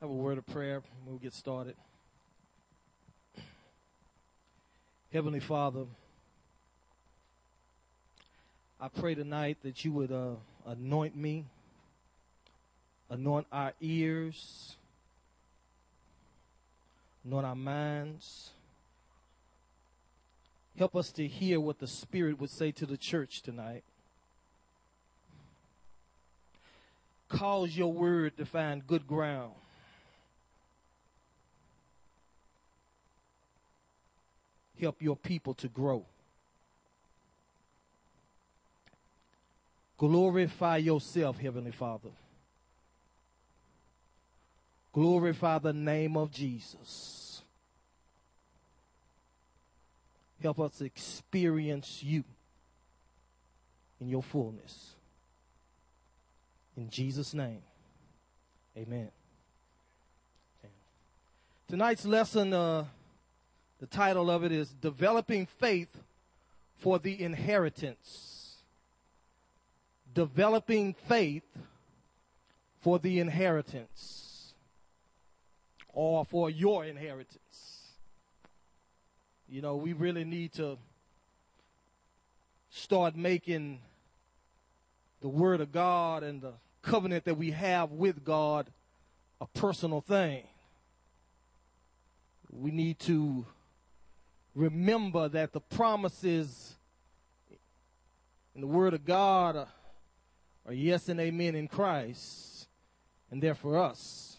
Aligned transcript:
have 0.00 0.10
a 0.10 0.12
word 0.12 0.38
of 0.38 0.46
prayer 0.46 0.80
when 1.04 1.16
we 1.16 1.20
get 1.20 1.34
started. 1.34 1.74
Heavenly 5.12 5.40
Father, 5.40 5.86
I 8.80 8.86
pray 8.86 9.16
tonight 9.16 9.58
that 9.64 9.84
you 9.84 9.90
would 9.92 10.12
uh, 10.12 10.34
anoint 10.64 11.16
me, 11.16 11.46
anoint 13.10 13.48
our 13.50 13.72
ears, 13.80 14.76
anoint 17.24 17.46
our 17.46 17.56
minds. 17.56 18.50
Help 20.76 20.94
us 20.94 21.10
to 21.12 21.26
hear 21.26 21.58
what 21.58 21.80
the 21.80 21.88
Spirit 21.88 22.38
would 22.38 22.50
say 22.50 22.70
to 22.70 22.86
the 22.86 22.96
church 22.96 23.42
tonight. 23.42 23.82
Cause 27.28 27.76
your 27.76 27.92
word 27.92 28.36
to 28.36 28.46
find 28.46 28.86
good 28.86 29.08
ground. 29.08 29.54
Help 34.80 35.02
your 35.02 35.16
people 35.16 35.54
to 35.54 35.68
grow. 35.68 36.04
Glorify 39.96 40.76
yourself, 40.76 41.38
Heavenly 41.38 41.72
Father. 41.72 42.10
Glorify 44.92 45.58
the 45.58 45.72
name 45.72 46.16
of 46.16 46.30
Jesus. 46.30 47.42
Help 50.40 50.60
us 50.60 50.80
experience 50.80 52.00
you 52.02 52.22
in 54.00 54.08
your 54.08 54.22
fullness. 54.22 54.94
In 56.76 56.88
Jesus' 56.88 57.34
name, 57.34 57.62
amen. 58.76 59.10
Tonight's 61.68 62.06
lesson, 62.06 62.54
uh, 62.54 62.84
the 63.80 63.86
title 63.86 64.30
of 64.30 64.42
it 64.42 64.50
is 64.50 64.68
Developing 64.70 65.46
Faith 65.46 66.02
for 66.78 66.98
the 66.98 67.22
Inheritance. 67.22 68.56
Developing 70.14 70.94
Faith 70.94 71.44
for 72.80 72.98
the 72.98 73.20
Inheritance. 73.20 74.54
Or 75.92 76.24
for 76.24 76.50
your 76.50 76.84
inheritance. 76.84 77.82
You 79.48 79.62
know, 79.62 79.76
we 79.76 79.92
really 79.92 80.24
need 80.24 80.52
to 80.54 80.76
start 82.70 83.16
making 83.16 83.80
the 85.20 85.28
Word 85.28 85.60
of 85.60 85.72
God 85.72 86.22
and 86.22 86.40
the 86.40 86.52
covenant 86.82 87.24
that 87.24 87.36
we 87.36 87.52
have 87.52 87.90
with 87.90 88.24
God 88.24 88.70
a 89.40 89.46
personal 89.46 90.00
thing. 90.00 90.44
We 92.50 92.70
need 92.70 92.98
to 93.00 93.46
remember 94.54 95.28
that 95.28 95.52
the 95.52 95.60
promises 95.60 96.74
in 98.54 98.60
the 98.60 98.66
Word 98.66 98.94
of 98.94 99.04
God 99.04 99.56
are, 99.56 99.68
are 100.66 100.72
yes 100.72 101.08
and 101.08 101.20
amen 101.20 101.54
in 101.54 101.68
Christ, 101.68 102.68
and 103.30 103.42
they're 103.42 103.54
for 103.54 103.78
us. 103.78 104.36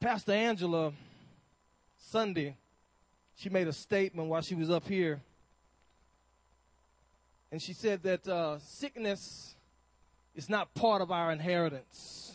Pastor 0.00 0.32
Angela, 0.32 0.92
Sunday, 1.96 2.56
she 3.36 3.48
made 3.48 3.68
a 3.68 3.72
statement 3.72 4.28
while 4.28 4.42
she 4.42 4.54
was 4.54 4.70
up 4.70 4.86
here 4.86 5.20
and 7.54 7.62
she 7.62 7.72
said 7.72 8.02
that 8.02 8.26
uh, 8.26 8.58
sickness 8.58 9.54
is 10.34 10.48
not 10.48 10.74
part 10.74 11.00
of 11.00 11.12
our 11.12 11.30
inheritance. 11.30 12.33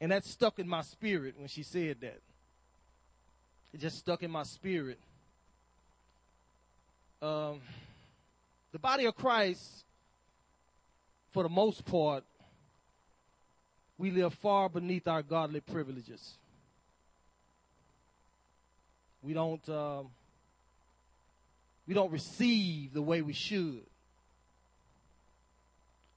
And 0.00 0.12
that 0.12 0.24
stuck 0.24 0.58
in 0.58 0.68
my 0.68 0.82
spirit 0.82 1.34
when 1.38 1.48
she 1.48 1.62
said 1.62 2.00
that. 2.00 2.20
It 3.72 3.80
just 3.80 3.98
stuck 3.98 4.22
in 4.22 4.30
my 4.30 4.42
spirit. 4.42 4.98
Um, 7.22 7.60
the 8.72 8.78
body 8.78 9.04
of 9.04 9.14
Christ, 9.14 9.84
for 11.32 11.42
the 11.42 11.48
most 11.48 11.84
part, 11.84 12.24
we 13.98 14.10
live 14.10 14.32
far 14.34 14.68
beneath 14.68 15.06
our 15.06 15.22
godly 15.22 15.60
privileges. 15.60 16.34
We 19.22 19.34
don't. 19.34 19.68
Um, 19.68 20.08
we 21.86 21.94
don't 21.94 22.12
receive 22.12 22.94
the 22.94 23.02
way 23.02 23.20
we 23.20 23.32
should. 23.32 23.82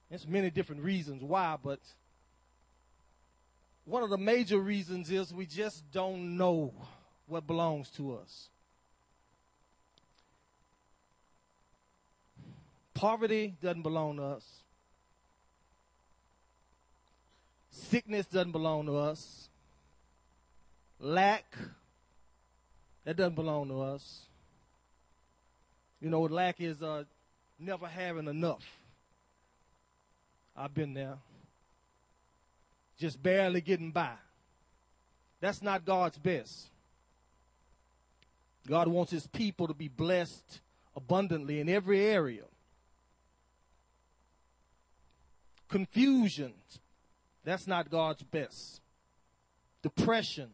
There's 0.08 0.28
many 0.28 0.52
different 0.52 0.84
reasons 0.84 1.24
why, 1.24 1.58
but 1.64 1.80
one 3.86 4.04
of 4.04 4.10
the 4.10 4.18
major 4.18 4.60
reasons 4.60 5.12
is 5.12 5.34
we 5.34 5.46
just 5.46 5.90
don't 5.92 6.38
know 6.38 6.74
what 7.28 7.46
belongs 7.46 7.90
to 7.92 8.16
us. 8.16 8.50
Poverty 12.94 13.56
doesn't 13.62 13.82
belong 13.82 14.18
to 14.18 14.24
us. 14.24 14.46
Sickness 17.72 18.26
doesn't 18.28 18.52
belong 18.52 18.86
to 18.86 18.96
us. 18.98 19.50
Lack, 21.00 21.58
that 23.04 23.18
doesn't 23.18 23.36
belong 23.36 23.68
to 23.68 23.82
us. 23.82 24.22
You 26.00 26.10
know, 26.10 26.22
lack 26.22 26.62
is 26.62 26.82
uh, 26.82 27.04
never 27.60 27.88
having 27.88 28.28
enough. 28.28 28.64
I've 30.56 30.74
been 30.74 30.94
there. 30.94 31.18
Just 32.98 33.22
barely 33.22 33.62
getting 33.62 33.92
by. 33.92 34.14
That's 35.40 35.62
not 35.62 35.86
God's 35.86 36.18
best. 36.18 36.68
God 38.68 38.88
wants 38.88 39.12
his 39.12 39.28
people 39.28 39.68
to 39.68 39.74
be 39.74 39.88
blessed 39.88 40.62
abundantly 40.96 41.60
in 41.60 41.68
every 41.68 42.02
area. 42.06 42.44
Confusion, 45.68 46.54
that's 47.44 47.68
not 47.68 47.90
God's 47.90 48.24
best. 48.24 48.80
Depression, 49.82 50.52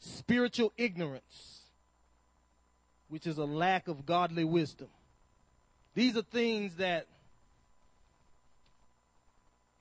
spiritual 0.00 0.72
ignorance, 0.76 1.60
which 3.08 3.26
is 3.26 3.38
a 3.38 3.44
lack 3.44 3.88
of 3.88 4.04
godly 4.04 4.44
wisdom. 4.44 4.88
These 5.94 6.16
are 6.16 6.22
things 6.22 6.76
that 6.76 7.06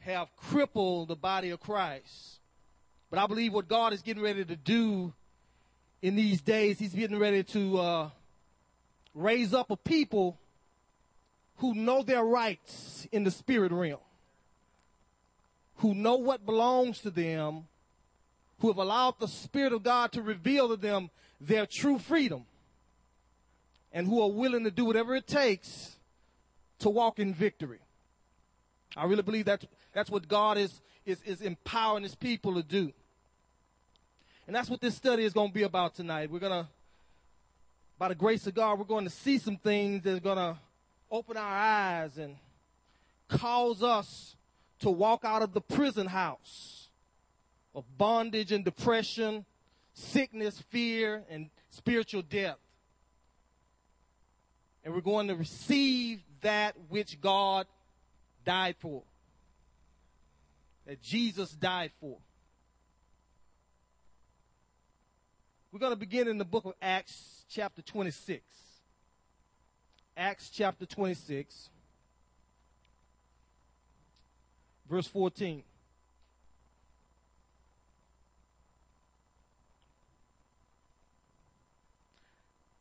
have 0.01 0.28
crippled 0.35 1.07
the 1.07 1.16
body 1.16 1.50
of 1.50 1.59
Christ. 1.59 2.39
But 3.09 3.19
I 3.19 3.28
believe 3.28 3.53
what 3.53 3.67
God 3.67 3.94
is 3.94 4.01
getting 4.01 4.23
ready 4.23 4.45
to 4.45 4.56
do 4.56 5.13
in 6.01 6.16
these 6.16 6.41
days, 6.41 6.79
He's 6.79 6.94
getting 6.94 7.19
ready 7.19 7.44
to 7.44 7.78
uh, 7.78 8.09
raise 9.13 9.53
up 9.53 9.69
a 9.69 9.78
people 9.78 10.39
who 11.57 11.75
know 11.75 12.01
their 12.01 12.23
rights 12.23 13.07
in 13.12 13.23
the 13.23 13.31
spirit 13.31 13.72
realm, 13.72 14.00
who 15.78 15.94
know 15.94 16.16
what 16.16 16.45
belongs 16.45 17.00
to 17.01 17.12
them, 17.12 17.68
who 18.59 18.68
have 18.68 18.78
allowed 18.78 19.19
the 19.19 19.28
Spirit 19.28 19.73
of 19.73 19.83
God 19.83 20.12
to 20.13 20.22
reveal 20.22 20.69
to 20.69 20.75
them 20.75 21.09
their 21.39 21.66
true 21.66 21.97
freedom 21.97 22.45
and 23.91 24.07
who 24.07 24.22
are 24.22 24.29
willing 24.29 24.63
to 24.63 24.72
do 24.72 24.85
whatever 24.85 25.16
it 25.16 25.28
takes 25.28 25.97
to 26.79 26.89
walk 26.89 27.19
in 27.19 27.33
victory. 27.33 27.79
I 28.95 29.06
really 29.06 29.23
believe 29.23 29.45
that's, 29.45 29.66
that's 29.94 30.09
what 30.09 30.28
God 30.28 30.57
is, 30.57 30.81
is, 31.06 31.22
is 31.24 31.41
empowering 31.41 32.03
his 32.03 32.16
people 32.16 32.56
to 32.56 32.63
do. 32.63 32.91
And 34.47 34.56
that's 34.56 34.69
what 34.69 34.81
this 34.81 34.96
study 34.96 35.24
is 35.24 35.34
going 35.34 35.50
to 35.50 35.53
be 35.53 35.63
about 35.63 35.96
tonight. 35.96 36.31
We're 36.31 36.40
going 36.40 36.63
to, 36.63 36.69
by 37.97 38.09
the 38.09 38.16
grace 38.16 38.47
of 38.47 38.53
God, 38.53 38.80
we're 38.80 38.85
going 38.85 39.06
to 39.06 39.12
see 39.12 39.38
some 39.38 39.57
things 39.57 40.03
that's 40.03 40.19
going 40.19 40.38
to 40.38 40.57
open 41.09 41.38
our 41.38 41.44
eyes 41.57 42.18
and 42.18 42.36
cause 43.27 43.83
us 43.83 44.36
to 44.80 44.89
walk 44.89 45.24
out 45.24 45.42
of 45.42 45.54
the 45.54 45.62
prison 45.62 46.07
house 46.07 46.89
of 47.74 47.86
bondage 47.98 48.51
and 48.51 48.66
depression, 48.66 49.45
sickness, 49.94 50.62
fear, 50.69 51.24
and 51.30 51.50
spiritual 51.69 52.21
death 52.21 52.57
and 54.83 54.94
we're 54.94 55.01
going 55.01 55.27
to 55.27 55.36
receive 55.36 56.21
that 56.42 56.75
which 56.89 57.19
God 57.21 57.68
died 58.45 58.75
for. 58.80 59.04
That 60.86 61.01
Jesus 61.01 61.51
died 61.51 61.92
for. 62.00 62.18
We're 65.72 65.80
going 65.80 65.94
to 65.94 65.98
begin 65.98 66.28
in 66.28 66.38
the 66.38 66.45
book 66.45 66.66
of 66.66 66.74
Acts, 66.81 67.45
chapter 67.50 67.81
26. 67.81 68.44
Acts 70.18 70.50
chapter 70.50 70.86
26, 70.86 71.69
verse 74.89 75.07
14. 75.07 75.63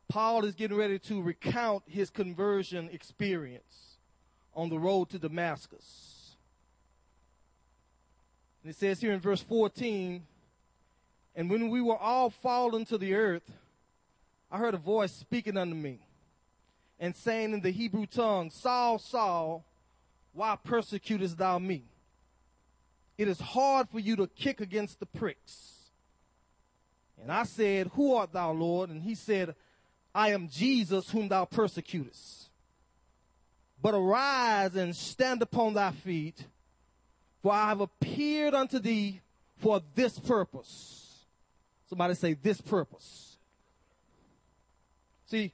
Paul 0.09 0.43
is 0.43 0.55
getting 0.55 0.75
ready 0.75 0.99
to 0.99 1.21
recount 1.21 1.83
his 1.87 2.09
conversion 2.09 2.89
experience 2.91 3.95
on 4.53 4.67
the 4.67 4.77
road 4.77 5.09
to 5.11 5.17
Damascus. 5.19 6.20
And 8.63 8.71
it 8.71 8.77
says 8.77 9.01
here 9.01 9.13
in 9.13 9.19
verse 9.19 9.41
14, 9.41 10.23
and 11.35 11.49
when 11.49 11.69
we 11.69 11.81
were 11.81 11.97
all 11.97 12.29
fallen 12.29 12.85
to 12.85 12.97
the 12.97 13.13
earth, 13.13 13.49
I 14.51 14.57
heard 14.57 14.73
a 14.73 14.77
voice 14.77 15.13
speaking 15.13 15.57
unto 15.57 15.75
me 15.75 15.99
and 16.99 17.15
saying 17.15 17.53
in 17.53 17.61
the 17.61 17.71
Hebrew 17.71 18.05
tongue, 18.05 18.51
Saul, 18.51 18.99
Saul, 18.99 19.65
why 20.33 20.57
persecutest 20.63 21.37
thou 21.37 21.57
me? 21.57 21.83
It 23.17 23.27
is 23.27 23.39
hard 23.39 23.89
for 23.89 23.99
you 23.99 24.15
to 24.17 24.27
kick 24.27 24.61
against 24.61 24.99
the 24.99 25.05
pricks. 25.05 25.89
And 27.21 27.31
I 27.31 27.43
said, 27.43 27.91
Who 27.93 28.15
art 28.15 28.33
thou, 28.33 28.51
Lord? 28.51 28.89
And 28.89 29.01
he 29.01 29.15
said, 29.15 29.55
I 30.13 30.29
am 30.31 30.49
Jesus 30.49 31.09
whom 31.09 31.27
thou 31.27 31.45
persecutest. 31.45 32.49
But 33.81 33.93
arise 33.93 34.75
and 34.75 34.95
stand 34.95 35.41
upon 35.41 35.73
thy 35.73 35.91
feet, 35.91 36.45
for 37.41 37.51
I 37.51 37.69
have 37.69 37.81
appeared 37.81 38.53
unto 38.53 38.79
thee 38.79 39.21
for 39.57 39.81
this 39.95 40.19
purpose. 40.19 41.25
Somebody 41.89 42.13
say, 42.13 42.33
This 42.33 42.61
purpose. 42.61 43.37
See, 45.27 45.51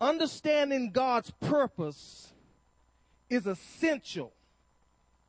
understanding 0.00 0.90
God's 0.90 1.30
purpose 1.40 2.32
is 3.30 3.46
essential 3.46 4.32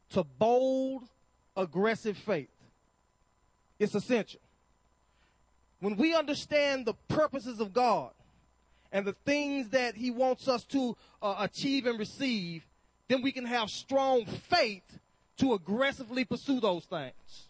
to 0.09 0.23
bold, 0.23 1.03
aggressive 1.55 2.17
faith. 2.17 2.50
It's 3.79 3.95
essential. 3.95 4.41
When 5.79 5.95
we 5.95 6.15
understand 6.15 6.85
the 6.85 6.94
purposes 7.07 7.59
of 7.59 7.73
God 7.73 8.11
and 8.91 9.05
the 9.05 9.15
things 9.25 9.69
that 9.69 9.95
He 9.95 10.11
wants 10.11 10.47
us 10.47 10.63
to 10.65 10.97
uh, 11.21 11.35
achieve 11.39 11.85
and 11.85 12.00
receive, 12.00 12.65
then 13.07 13.21
we 13.21 13.31
can 13.31 13.45
have 13.45 13.69
strong 13.69 14.25
faith 14.25 15.00
to 15.38 15.53
aggressively 15.53 16.25
pursue 16.25 16.59
those 16.59 16.85
things. 16.85 17.47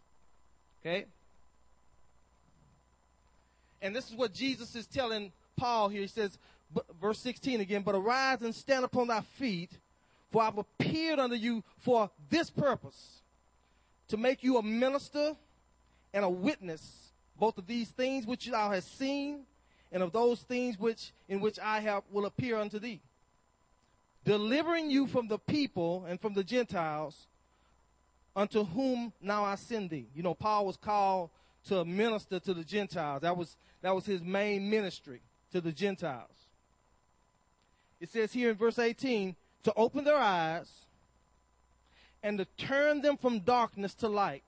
Okay? 0.82 1.06
And 3.82 3.96
this 3.96 4.10
is 4.10 4.16
what 4.16 4.34
Jesus 4.34 4.76
is 4.76 4.88
telling 4.88 5.32
Paul 5.58 5.90
here. 5.90 6.02
He 6.02 6.08
says, 6.08 6.38
verse 7.02 7.20
16 7.20 7.62
again, 7.62 7.82
but 7.82 7.96
arise 7.96 8.42
and 8.42 8.56
stand 8.56 8.86
upon 8.86 9.08
thy 9.08 9.22
feet, 9.22 9.72
for 10.32 10.42
I've 10.42 10.58
appeared 10.58 11.20
unto 11.20 11.36
you 11.36 11.64
for 11.80 12.10
this 12.30 12.50
purpose, 12.50 13.22
to 14.08 14.18
make 14.18 14.44
you 14.44 14.58
a 14.58 14.64
minister 14.64 15.36
and 16.14 16.26
a 16.26 16.30
witness, 16.30 17.12
both 17.40 17.58
of 17.58 17.68
these 17.68 17.90
things 17.90 18.26
which 18.26 18.50
thou 18.50 18.72
hast 18.72 18.98
seen, 18.98 19.42
and 19.92 20.02
of 20.02 20.12
those 20.12 20.40
things 20.42 20.80
which 20.80 21.12
in 21.30 21.40
which 21.40 21.60
I 21.60 21.80
have 21.82 22.04
will 22.12 22.26
appear 22.26 22.58
unto 22.58 22.80
thee, 22.80 23.02
delivering 24.26 24.90
you 24.90 25.08
from 25.08 25.28
the 25.28 25.38
people 25.38 26.06
and 26.08 26.20
from 26.20 26.34
the 26.34 26.44
Gentiles, 26.44 27.28
unto 28.36 28.64
whom 28.64 29.14
now 29.22 29.44
I 29.44 29.56
send 29.56 29.90
thee. 29.90 30.08
You 30.16 30.24
know, 30.24 30.34
Paul 30.34 30.66
was 30.66 30.78
called 30.78 31.30
to 31.68 31.86
minister 31.86 32.40
to 32.40 32.54
the 32.54 32.64
Gentiles. 32.64 33.22
That 33.22 33.38
was 33.38 33.56
that 33.82 33.94
was 33.94 34.06
his 34.06 34.22
main 34.22 34.70
ministry 34.70 35.22
to 35.52 35.62
the 35.62 35.72
Gentiles. 35.72 36.30
It 38.00 38.10
says 38.10 38.34
here 38.34 38.50
in 38.50 38.56
verse 38.56 38.80
18 38.80 39.36
to 39.64 39.74
open 39.76 40.04
their 40.04 40.18
eyes 40.18 40.70
and 42.22 42.38
to 42.38 42.46
turn 42.58 43.02
them 43.02 43.18
from 43.18 43.40
darkness 43.40 43.94
to 43.96 44.08
light, 44.08 44.44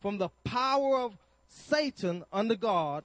from 0.00 0.18
the 0.18 0.28
power 0.44 0.98
of 0.98 1.16
Satan 1.48 2.24
under 2.32 2.54
God, 2.54 3.04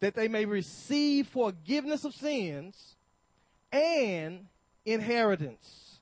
that 0.00 0.14
they 0.14 0.28
may 0.28 0.44
receive 0.44 1.26
forgiveness 1.28 2.04
of 2.04 2.14
sins 2.14 2.94
and 3.72 4.46
inheritance 4.84 5.93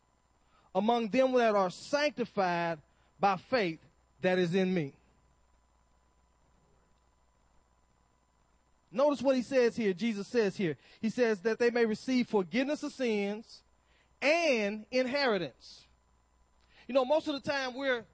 among 0.75 1.09
them 1.09 1.33
that 1.35 1.55
are 1.55 1.71
sanctified 1.71 2.79
by 3.19 3.37
faith 3.37 3.81
that 4.21 4.39
is 4.39 4.55
in 4.55 4.73
me. 4.73 4.95
Notice 8.91 9.23
what 9.23 9.37
he 9.37 9.43
says 9.43 9.75
here, 9.75 9.95
Jesus 9.95 10.29
says 10.29 10.57
here. 10.57 10.77
He 11.01 11.09
says 11.09 11.41
that 11.41 11.59
they 11.59 11.71
may 11.71 11.87
receive 11.87 12.29
forgiveness 12.29 12.83
of 12.83 12.93
sins 12.93 13.63
and 14.21 14.85
inheritance. 14.91 15.87
You 16.87 16.95
know, 16.95 17.05
most 17.05 17.27
of 17.27 17.35
the 17.35 17.51
time 17.51 17.75
we're 17.75 18.05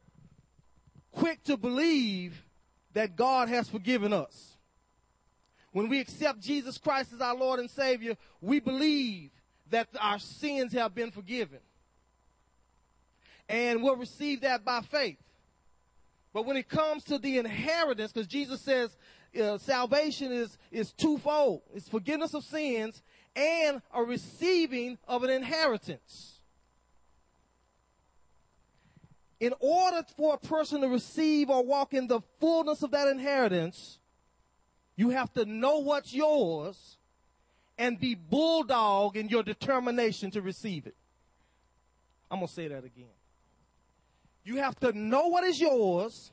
quick 1.11 1.43
to 1.45 1.57
believe 1.57 2.45
that 2.93 3.17
God 3.17 3.49
has 3.49 3.69
forgiven 3.69 4.13
us. 4.13 4.57
When 5.73 5.89
we 5.89 6.01
accept 6.01 6.41
Jesus 6.41 6.79
Christ 6.79 7.13
as 7.13 7.21
our 7.21 7.35
Lord 7.35 7.61
and 7.61 7.71
Savior, 7.71 8.17
we 8.41 8.61
believe 8.61 9.31
that 9.71 9.89
our 10.01 10.19
sins 10.19 10.73
have 10.73 10.95
been 10.95 11.11
forgiven. 11.11 11.59
And 13.49 13.83
we'll 13.83 13.97
receive 13.97 14.43
that 14.43 14.65
by 14.65 14.83
faith. 14.83 15.19
But 16.33 16.45
when 16.45 16.57
it 16.57 16.69
comes 16.69 17.05
to 17.05 17.19
the 17.19 17.39
inheritance, 17.39 18.13
because 18.13 18.27
Jesus 18.27 18.61
says 18.61 18.97
uh, 19.41 19.59
salvation 19.59 20.33
is, 20.33 20.59
is 20.71 20.93
twofold. 20.93 21.63
It's 21.75 21.89
forgiveness 21.89 22.35
of 22.35 22.45
sins 22.45 23.03
and 23.35 23.81
a 23.95 24.03
receiving 24.03 24.99
of 25.07 25.25
an 25.25 25.31
inheritance. 25.31 26.41
In 29.41 29.55
order 29.61 30.05
for 30.17 30.35
a 30.35 30.47
person 30.47 30.81
to 30.81 30.89
receive 30.89 31.49
or 31.49 31.65
walk 31.65 31.95
in 31.95 32.09
the 32.09 32.21
fullness 32.41 32.83
of 32.83 32.91
that 32.91 33.07
inheritance, 33.07 33.99
you 34.97 35.11
have 35.11 35.33
to 35.35 35.45
know 35.45 35.79
what's 35.79 36.13
yours 36.13 36.97
and 37.79 38.01
be 38.01 38.17
bulldog 38.17 39.17
in 39.17 39.29
your 39.29 39.45
determination 39.45 40.33
to 40.33 40.43
receive 40.43 40.87
it. 40.87 40.97
I'm 42.31 42.39
going 42.39 42.49
to 42.49 42.53
say 42.53 42.69
that 42.69 42.85
again. 42.85 43.07
You 44.49 44.57
have 44.57 44.81
to 44.81 44.99
know 44.99 45.27
what 45.27 45.45
is 45.45 45.61
yours 45.61 46.33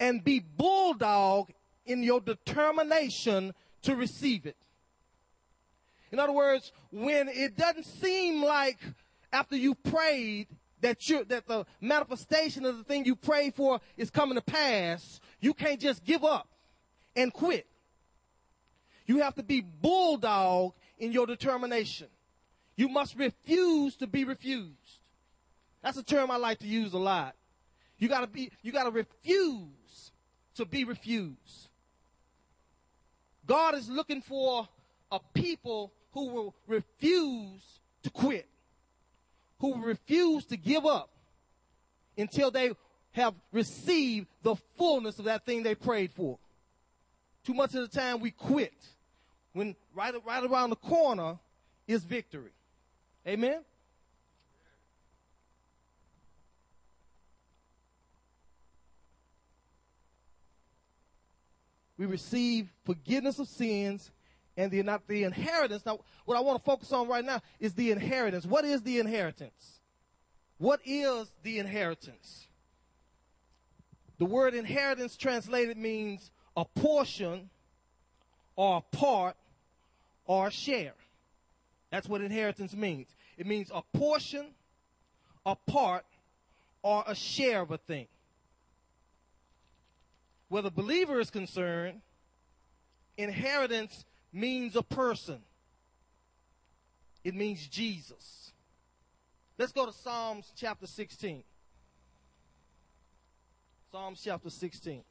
and 0.00 0.24
be 0.24 0.40
bulldog 0.40 1.52
in 1.86 2.02
your 2.02 2.20
determination 2.20 3.54
to 3.82 3.94
receive 3.94 4.44
it. 4.44 4.56
In 6.10 6.18
other 6.18 6.32
words, 6.32 6.72
when 6.90 7.28
it 7.28 7.56
doesn't 7.56 7.86
seem 7.86 8.42
like 8.42 8.80
after 9.32 9.54
you 9.54 9.76
prayed 9.76 10.48
that 10.80 11.08
you 11.08 11.24
that 11.26 11.46
the 11.46 11.64
manifestation 11.80 12.66
of 12.66 12.76
the 12.76 12.82
thing 12.82 13.04
you 13.04 13.14
prayed 13.14 13.54
for 13.54 13.80
is 13.96 14.10
coming 14.10 14.34
to 14.34 14.42
pass, 14.42 15.20
you 15.40 15.54
can't 15.54 15.78
just 15.78 16.04
give 16.04 16.24
up 16.24 16.48
and 17.14 17.32
quit. 17.32 17.68
You 19.06 19.18
have 19.18 19.36
to 19.36 19.44
be 19.44 19.60
bulldog 19.60 20.72
in 20.98 21.12
your 21.12 21.28
determination. 21.28 22.08
You 22.74 22.88
must 22.88 23.14
refuse 23.14 23.94
to 23.98 24.08
be 24.08 24.24
refused. 24.24 25.01
That's 25.82 25.96
a 25.96 26.02
term 26.02 26.30
I 26.30 26.36
like 26.36 26.60
to 26.60 26.66
use 26.66 26.92
a 26.92 26.98
lot. 26.98 27.34
You 27.98 28.08
gotta 28.08 28.26
be, 28.26 28.50
you 28.62 28.72
gotta 28.72 28.90
refuse 28.90 30.12
to 30.54 30.64
be 30.64 30.84
refused. 30.84 31.68
God 33.46 33.74
is 33.74 33.88
looking 33.88 34.22
for 34.22 34.68
a 35.10 35.18
people 35.34 35.92
who 36.12 36.28
will 36.28 36.54
refuse 36.66 37.80
to 38.02 38.10
quit, 38.10 38.48
who 39.60 39.72
will 39.72 39.80
refuse 39.80 40.46
to 40.46 40.56
give 40.56 40.86
up 40.86 41.10
until 42.16 42.50
they 42.50 42.72
have 43.12 43.34
received 43.52 44.26
the 44.42 44.56
fullness 44.76 45.18
of 45.18 45.26
that 45.26 45.44
thing 45.44 45.62
they 45.62 45.74
prayed 45.74 46.12
for. 46.12 46.38
Too 47.44 47.54
much 47.54 47.74
of 47.74 47.90
the 47.90 48.00
time 48.00 48.20
we 48.20 48.30
quit 48.30 48.74
when 49.52 49.74
right, 49.94 50.14
right 50.24 50.44
around 50.44 50.70
the 50.70 50.76
corner 50.76 51.38
is 51.86 52.04
victory. 52.04 52.52
Amen? 53.26 53.62
We 62.02 62.08
receive 62.08 62.66
forgiveness 62.84 63.38
of 63.38 63.46
sins 63.46 64.10
and 64.56 64.72
the, 64.72 64.82
not 64.82 65.06
the 65.06 65.22
inheritance. 65.22 65.86
Now, 65.86 66.00
what 66.24 66.36
I 66.36 66.40
want 66.40 66.58
to 66.58 66.64
focus 66.64 66.92
on 66.92 67.06
right 67.06 67.24
now 67.24 67.40
is 67.60 67.74
the 67.74 67.92
inheritance. 67.92 68.44
What 68.44 68.64
is 68.64 68.82
the 68.82 68.98
inheritance? 68.98 69.78
What 70.58 70.80
is 70.84 71.30
the 71.44 71.60
inheritance? 71.60 72.48
The 74.18 74.24
word 74.24 74.54
inheritance 74.54 75.16
translated 75.16 75.76
means 75.76 76.32
a 76.56 76.64
portion 76.64 77.50
or 78.56 78.78
a 78.78 78.96
part 78.96 79.36
or 80.26 80.48
a 80.48 80.50
share. 80.50 80.94
That's 81.92 82.08
what 82.08 82.20
inheritance 82.20 82.74
means. 82.74 83.14
It 83.38 83.46
means 83.46 83.70
a 83.72 83.82
portion, 83.96 84.46
a 85.46 85.54
part, 85.54 86.04
or 86.82 87.04
a 87.06 87.14
share 87.14 87.60
of 87.60 87.70
a 87.70 87.78
thing 87.78 88.08
where 90.52 90.60
the 90.60 90.70
believer 90.70 91.18
is 91.18 91.30
concerned, 91.30 92.02
inheritance 93.16 94.04
means 94.34 94.76
a 94.76 94.82
person. 94.82 95.38
It 97.24 97.34
means 97.34 97.66
Jesus. 97.66 98.52
Let's 99.56 99.72
go 99.72 99.86
to 99.86 99.92
Psalms 99.94 100.52
chapter 100.54 100.86
16. 100.86 101.42
Psalms 103.90 104.20
chapter 104.22 104.50
16. 104.50 105.02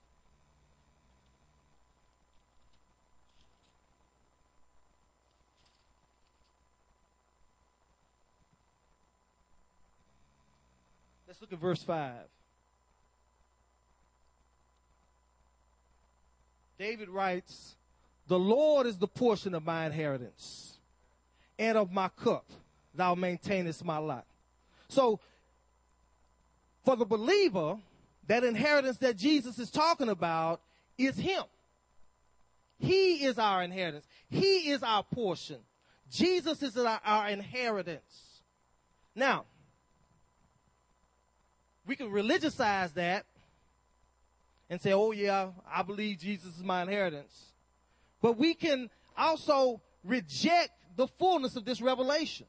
Let's 11.28 11.42
look 11.42 11.52
at 11.52 11.58
verse 11.58 11.82
5. 11.82 12.28
David 16.82 17.10
writes, 17.10 17.76
The 18.28 18.40
Lord 18.40 18.88
is 18.88 18.98
the 18.98 19.08
portion 19.08 19.54
of 19.54 19.64
my 19.64 19.86
inheritance, 19.86 20.80
and 21.60 21.78
of 21.78 21.92
my 21.92 22.10
cup 22.10 22.50
thou 22.96 23.14
maintainest 23.14 23.86
my 23.86 24.00
lot. 24.00 24.26
So, 24.90 25.20
for 26.84 26.96
the 26.96 27.06
believer, 27.06 27.78
that 28.26 28.44
inheritance 28.44 28.98
that 28.98 29.16
Jesus 29.16 29.60
is 29.60 29.70
talking 29.70 30.10
about 30.10 30.60
is 30.98 31.16
Him. 31.18 31.44
He 32.80 33.26
is 33.26 33.38
our 33.38 33.62
inheritance. 33.62 34.08
He 34.28 34.72
is 34.72 34.82
our 34.82 35.04
portion. 35.04 35.58
Jesus 36.10 36.64
is 36.64 36.76
our, 36.76 37.00
our 37.06 37.30
inheritance. 37.30 38.42
Now, 39.14 39.46
we 41.86 41.96
can 41.96 42.08
religiousize 42.10 42.96
that 42.96 43.28
and 44.72 44.80
say, 44.80 44.94
oh 44.94 45.12
yeah, 45.12 45.50
I 45.70 45.84
believe 45.84 46.20
Jesus 46.20 46.58
is 46.58 46.64
my 46.64 46.82
inheritance. 46.82 47.52
But 48.22 48.38
we 48.38 48.54
can 48.54 48.90
also 49.18 49.82
reject 50.06 50.70
the 50.96 51.08
fullness 51.08 51.58
of 51.58 51.66
this 51.66 51.82
revelation. 51.82 52.48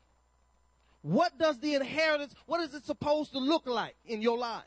What 1.02 1.36
does 1.36 1.58
the 1.58 1.74
inheritance, 1.74 2.32
what 2.46 2.60
is 2.60 2.74
it 2.74 2.84
supposed 2.84 3.32
to 3.32 3.38
look 3.40 3.66
like 3.66 3.96
in 4.06 4.22
your 4.22 4.38
life? 4.38 4.62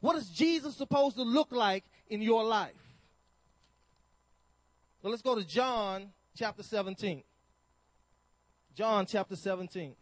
What 0.00 0.16
is 0.16 0.30
Jesus 0.30 0.74
supposed 0.74 1.16
to 1.16 1.22
look 1.22 1.52
like 1.52 1.84
in 2.08 2.22
your 2.22 2.44
life? 2.44 2.72
Well, 5.02 5.10
let's 5.10 5.22
go 5.22 5.34
to 5.34 5.44
John 5.44 6.08
chapter 6.34 6.62
17. 6.62 7.22
John 8.74 9.04
chapter 9.04 9.36
17. 9.36 9.94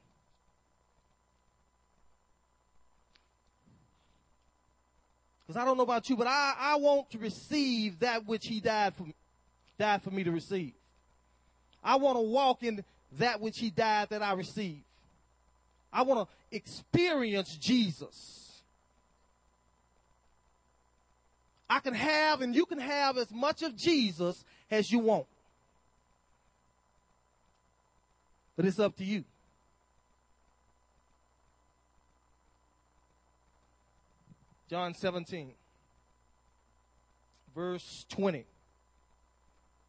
Because 5.49 5.63
I 5.63 5.65
don't 5.65 5.79
know 5.79 5.83
about 5.83 6.11
you, 6.11 6.17
but 6.17 6.27
I, 6.27 6.55
I 6.59 6.77
want 6.77 7.11
to 7.13 7.19
receive 7.19 8.01
that 8.01 8.27
which 8.27 8.47
he 8.47 8.61
died 8.61 8.95
for, 8.95 9.07
died 9.79 10.03
for 10.03 10.11
me 10.11 10.23
to 10.23 10.31
receive. 10.31 10.75
I 11.83 11.97
want 11.97 12.19
to 12.19 12.21
walk 12.21 12.63
in 12.63 12.85
that 13.19 13.41
which 13.41 13.59
he 13.59 13.71
died 13.71 14.11
that 14.11 14.21
I 14.21 14.35
receive. 14.35 14.83
I 15.91 16.03
want 16.03 16.29
to 16.29 16.55
experience 16.55 17.57
Jesus. 17.57 18.61
I 21.71 21.81
can 21.81 21.95
have 21.95 22.43
and 22.43 22.55
you 22.55 22.67
can 22.67 22.79
have 22.79 23.17
as 23.17 23.31
much 23.31 23.63
of 23.63 23.75
Jesus 23.75 24.45
as 24.71 24.93
you 24.93 24.99
want. 24.99 25.27
But 28.55 28.67
it's 28.67 28.79
up 28.79 28.95
to 28.97 29.05
you. 29.05 29.25
John 34.69 34.93
17, 34.93 35.53
verse 37.55 38.05
20. 38.11 38.45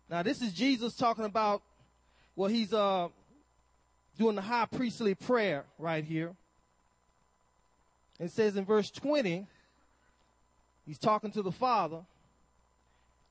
Now, 0.09 0.23
this 0.23 0.41
is 0.41 0.53
Jesus 0.53 0.95
talking 0.95 1.25
about, 1.25 1.61
well, 2.35 2.49
he's 2.49 2.73
uh, 2.73 3.09
doing 4.17 4.35
the 4.35 4.41
high 4.41 4.67
priestly 4.67 5.15
prayer 5.15 5.65
right 5.77 6.03
here. 6.03 6.33
It 8.21 8.31
says 8.31 8.55
in 8.55 8.63
verse 8.63 8.89
20, 8.89 9.45
he's 10.85 10.97
talking 10.97 11.31
to 11.31 11.41
the 11.41 11.51
Father. 11.51 11.99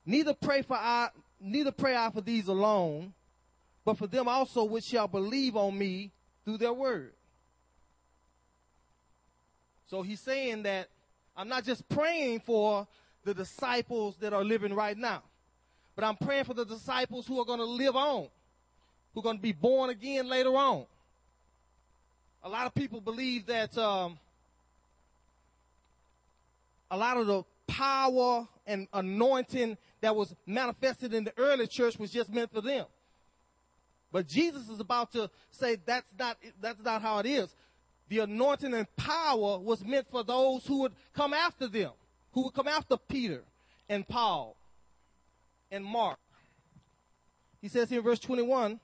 Neither 0.04 0.34
pray 0.34 0.60
for 0.60 0.76
I, 0.76 1.08
neither 1.40 1.72
pray 1.72 1.96
I 1.96 2.10
for 2.10 2.20
these 2.20 2.48
alone, 2.48 3.14
but 3.86 3.96
for 3.96 4.06
them 4.06 4.28
also 4.28 4.64
which 4.64 4.84
shall 4.84 5.08
believe 5.08 5.56
on 5.56 5.78
me 5.78 6.10
through 6.44 6.58
their 6.58 6.74
word. 6.74 7.12
So 9.86 10.02
he's 10.02 10.20
saying 10.20 10.64
that 10.64 10.88
I'm 11.38 11.49
not 11.49 11.64
just 11.64 11.88
praying 11.88 12.40
for 12.40 12.88
the 13.25 13.33
disciples 13.33 14.16
that 14.16 14.33
are 14.33 14.42
living 14.42 14.75
right 14.75 14.99
now, 14.99 15.23
but 15.95 16.04
I'm 16.04 16.16
praying 16.16 16.45
for 16.45 16.54
the 16.54 16.64
disciples 16.64 17.28
who 17.28 17.38
are 17.40 17.45
going 17.45 17.61
to 17.61 17.64
live 17.64 17.95
on, 17.95 18.26
who 19.14 19.21
are 19.21 19.23
going 19.23 19.37
to 19.37 19.42
be 19.42 19.52
born 19.52 19.88
again 19.90 20.28
later 20.28 20.57
on. 20.57 20.85
A 22.42 22.49
lot 22.49 22.66
of 22.66 22.75
people 22.75 23.00
believe 23.00 23.47
that 23.47 23.78
um, 23.78 24.18
a 26.90 26.97
lot 26.97 27.16
of 27.16 27.28
the 27.28 27.45
power 27.68 28.49
and 28.66 28.88
anointing 28.92 29.78
that 30.00 30.16
was 30.16 30.35
manifested 30.45 31.14
in 31.14 31.23
the 31.23 31.33
early 31.37 31.68
church 31.68 32.00
was 32.00 32.11
just 32.11 32.33
meant 32.35 32.52
for 32.52 32.62
them. 32.62 32.87
But 34.11 34.26
Jesus 34.26 34.68
is 34.68 34.80
about 34.80 35.12
to 35.12 35.30
say 35.52 35.76
that's 35.87 36.11
not, 36.18 36.37
that's 36.61 36.83
not 36.83 37.00
how 37.00 37.18
it 37.18 37.26
is 37.26 37.54
the 38.08 38.20
anointing 38.20 38.74
and 38.74 38.96
power 38.96 39.58
was 39.58 39.84
meant 39.84 40.10
for 40.10 40.24
those 40.24 40.66
who 40.66 40.80
would 40.80 40.92
come 41.14 41.32
after 41.32 41.68
them, 41.68 41.92
who 42.32 42.44
would 42.44 42.54
come 42.54 42.68
after 42.68 42.96
Peter 42.96 43.42
and 43.88 44.06
Paul 44.06 44.56
and 45.70 45.84
Mark. 45.84 46.18
He 47.60 47.68
says 47.68 47.90
here 47.90 47.98
in 47.98 48.04
verse 48.04 48.20
21, 48.20 48.80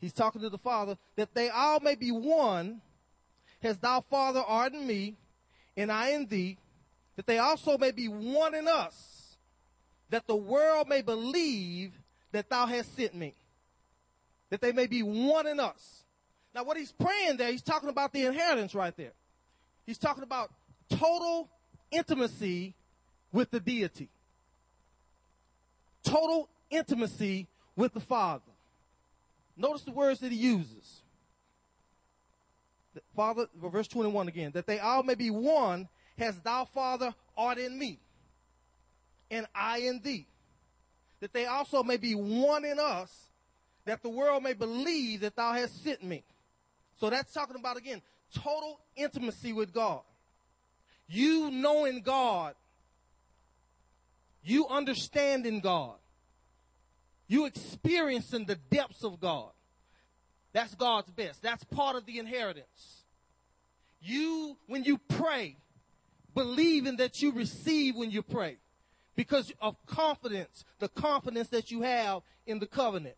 he's 0.00 0.12
talking 0.12 0.40
to 0.40 0.50
the 0.50 0.58
Father, 0.58 0.96
that 1.16 1.34
they 1.34 1.50
all 1.50 1.80
may 1.80 1.94
be 1.94 2.10
one, 2.10 2.80
as 3.62 3.78
thou, 3.78 4.00
Father, 4.00 4.40
art 4.40 4.72
in 4.72 4.86
me, 4.86 5.16
and 5.76 5.92
I 5.92 6.10
in 6.10 6.26
thee, 6.26 6.56
that 7.16 7.26
they 7.26 7.38
also 7.38 7.76
may 7.76 7.90
be 7.90 8.08
one 8.08 8.54
in 8.54 8.66
us, 8.66 9.36
that 10.08 10.26
the 10.26 10.36
world 10.36 10.88
may 10.88 11.02
believe 11.02 11.92
that 12.32 12.48
thou 12.48 12.66
hast 12.66 12.96
sent 12.96 13.14
me. 13.14 13.34
That 14.50 14.60
they 14.60 14.72
may 14.72 14.86
be 14.86 15.02
one 15.02 15.46
in 15.46 15.60
us. 15.60 16.04
Now, 16.54 16.64
what 16.64 16.76
he's 16.76 16.92
praying 16.92 17.36
there, 17.36 17.50
he's 17.50 17.62
talking 17.62 17.88
about 17.88 18.12
the 18.12 18.24
inheritance 18.26 18.74
right 18.74 18.96
there. 18.96 19.12
He's 19.86 19.98
talking 19.98 20.22
about 20.22 20.50
total 20.88 21.48
intimacy 21.90 22.74
with 23.32 23.50
the 23.50 23.60
deity. 23.60 24.08
Total 26.02 26.48
intimacy 26.70 27.46
with 27.76 27.94
the 27.94 28.00
Father. 28.00 28.42
Notice 29.56 29.82
the 29.82 29.92
words 29.92 30.20
that 30.20 30.32
he 30.32 30.38
uses. 30.38 31.02
Father, 33.14 33.46
verse 33.54 33.86
21 33.86 34.28
again, 34.28 34.50
that 34.54 34.66
they 34.66 34.80
all 34.80 35.02
may 35.02 35.14
be 35.14 35.30
one, 35.30 35.88
as 36.18 36.38
thou, 36.40 36.64
Father, 36.64 37.14
art 37.36 37.58
in 37.58 37.78
me, 37.78 37.98
and 39.30 39.46
I 39.54 39.78
in 39.78 40.00
thee. 40.00 40.26
That 41.20 41.32
they 41.32 41.46
also 41.46 41.82
may 41.82 41.98
be 41.98 42.14
one 42.14 42.64
in 42.64 42.78
us, 42.78 43.30
that 43.84 44.02
the 44.02 44.08
world 44.08 44.42
may 44.42 44.54
believe 44.54 45.20
that 45.20 45.36
thou 45.36 45.52
hast 45.52 45.84
sent 45.84 46.02
me. 46.02 46.24
So 47.00 47.08
that's 47.08 47.32
talking 47.32 47.56
about 47.56 47.78
again, 47.78 48.02
total 48.34 48.78
intimacy 48.94 49.52
with 49.54 49.72
God. 49.72 50.02
You 51.08 51.50
knowing 51.50 52.02
God. 52.02 52.54
You 54.42 54.68
understanding 54.68 55.60
God. 55.60 55.96
You 57.26 57.46
experiencing 57.46 58.44
the 58.44 58.56
depths 58.56 59.02
of 59.02 59.18
God. 59.18 59.50
That's 60.52 60.74
God's 60.74 61.10
best. 61.10 61.42
That's 61.42 61.64
part 61.64 61.96
of 61.96 62.04
the 62.04 62.18
inheritance. 62.18 63.04
You, 64.02 64.56
when 64.66 64.84
you 64.84 64.98
pray, 64.98 65.56
believing 66.34 66.96
that 66.96 67.22
you 67.22 67.32
receive 67.32 67.96
when 67.96 68.10
you 68.10 68.22
pray 68.22 68.56
because 69.16 69.52
of 69.60 69.76
confidence, 69.86 70.64
the 70.78 70.88
confidence 70.88 71.48
that 71.48 71.70
you 71.70 71.82
have 71.82 72.22
in 72.46 72.58
the 72.58 72.66
covenant. 72.66 73.16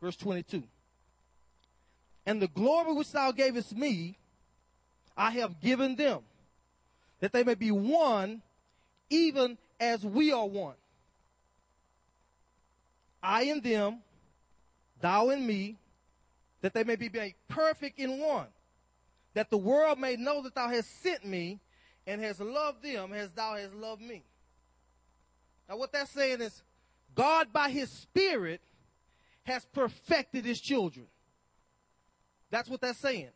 Verse 0.00 0.16
22. 0.16 0.62
And 2.26 2.42
the 2.42 2.48
glory 2.48 2.92
which 2.92 3.10
thou 3.12 3.32
gavest 3.32 3.74
me, 3.74 4.18
I 5.16 5.30
have 5.32 5.60
given 5.60 5.96
them, 5.96 6.20
that 7.20 7.32
they 7.32 7.42
may 7.42 7.54
be 7.54 7.70
one, 7.70 8.42
even 9.10 9.58
as 9.80 10.04
we 10.04 10.32
are 10.32 10.46
one. 10.46 10.74
I 13.22 13.44
in 13.44 13.60
them, 13.60 13.98
thou 15.00 15.30
in 15.30 15.46
me, 15.46 15.76
that 16.60 16.74
they 16.74 16.84
may 16.84 16.96
be 16.96 17.08
made 17.08 17.34
perfect 17.48 17.98
in 17.98 18.18
one, 18.20 18.46
that 19.34 19.50
the 19.50 19.58
world 19.58 19.98
may 19.98 20.16
know 20.16 20.42
that 20.42 20.54
thou 20.54 20.68
hast 20.68 21.02
sent 21.02 21.24
me 21.24 21.60
and 22.06 22.20
has 22.22 22.40
loved 22.40 22.82
them 22.82 23.12
as 23.12 23.30
thou 23.30 23.56
hast 23.56 23.74
loved 23.74 24.02
me. 24.02 24.22
Now, 25.68 25.76
what 25.76 25.92
that's 25.92 26.10
saying 26.10 26.40
is, 26.40 26.62
God, 27.14 27.52
by 27.52 27.70
his 27.70 27.90
Spirit, 27.90 28.60
has 29.48 29.64
perfected 29.64 30.44
his 30.44 30.60
children. 30.60 31.06
That's 32.50 32.68
what 32.68 32.80
that's 32.80 32.98
saying. 32.98 33.30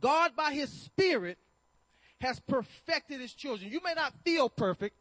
God, 0.00 0.36
by 0.36 0.52
his 0.52 0.70
Spirit, 0.70 1.38
has 2.20 2.38
perfected 2.40 3.20
his 3.20 3.32
children. 3.32 3.70
You 3.70 3.80
may 3.84 3.94
not 3.94 4.12
feel 4.24 4.48
perfect. 4.48 4.96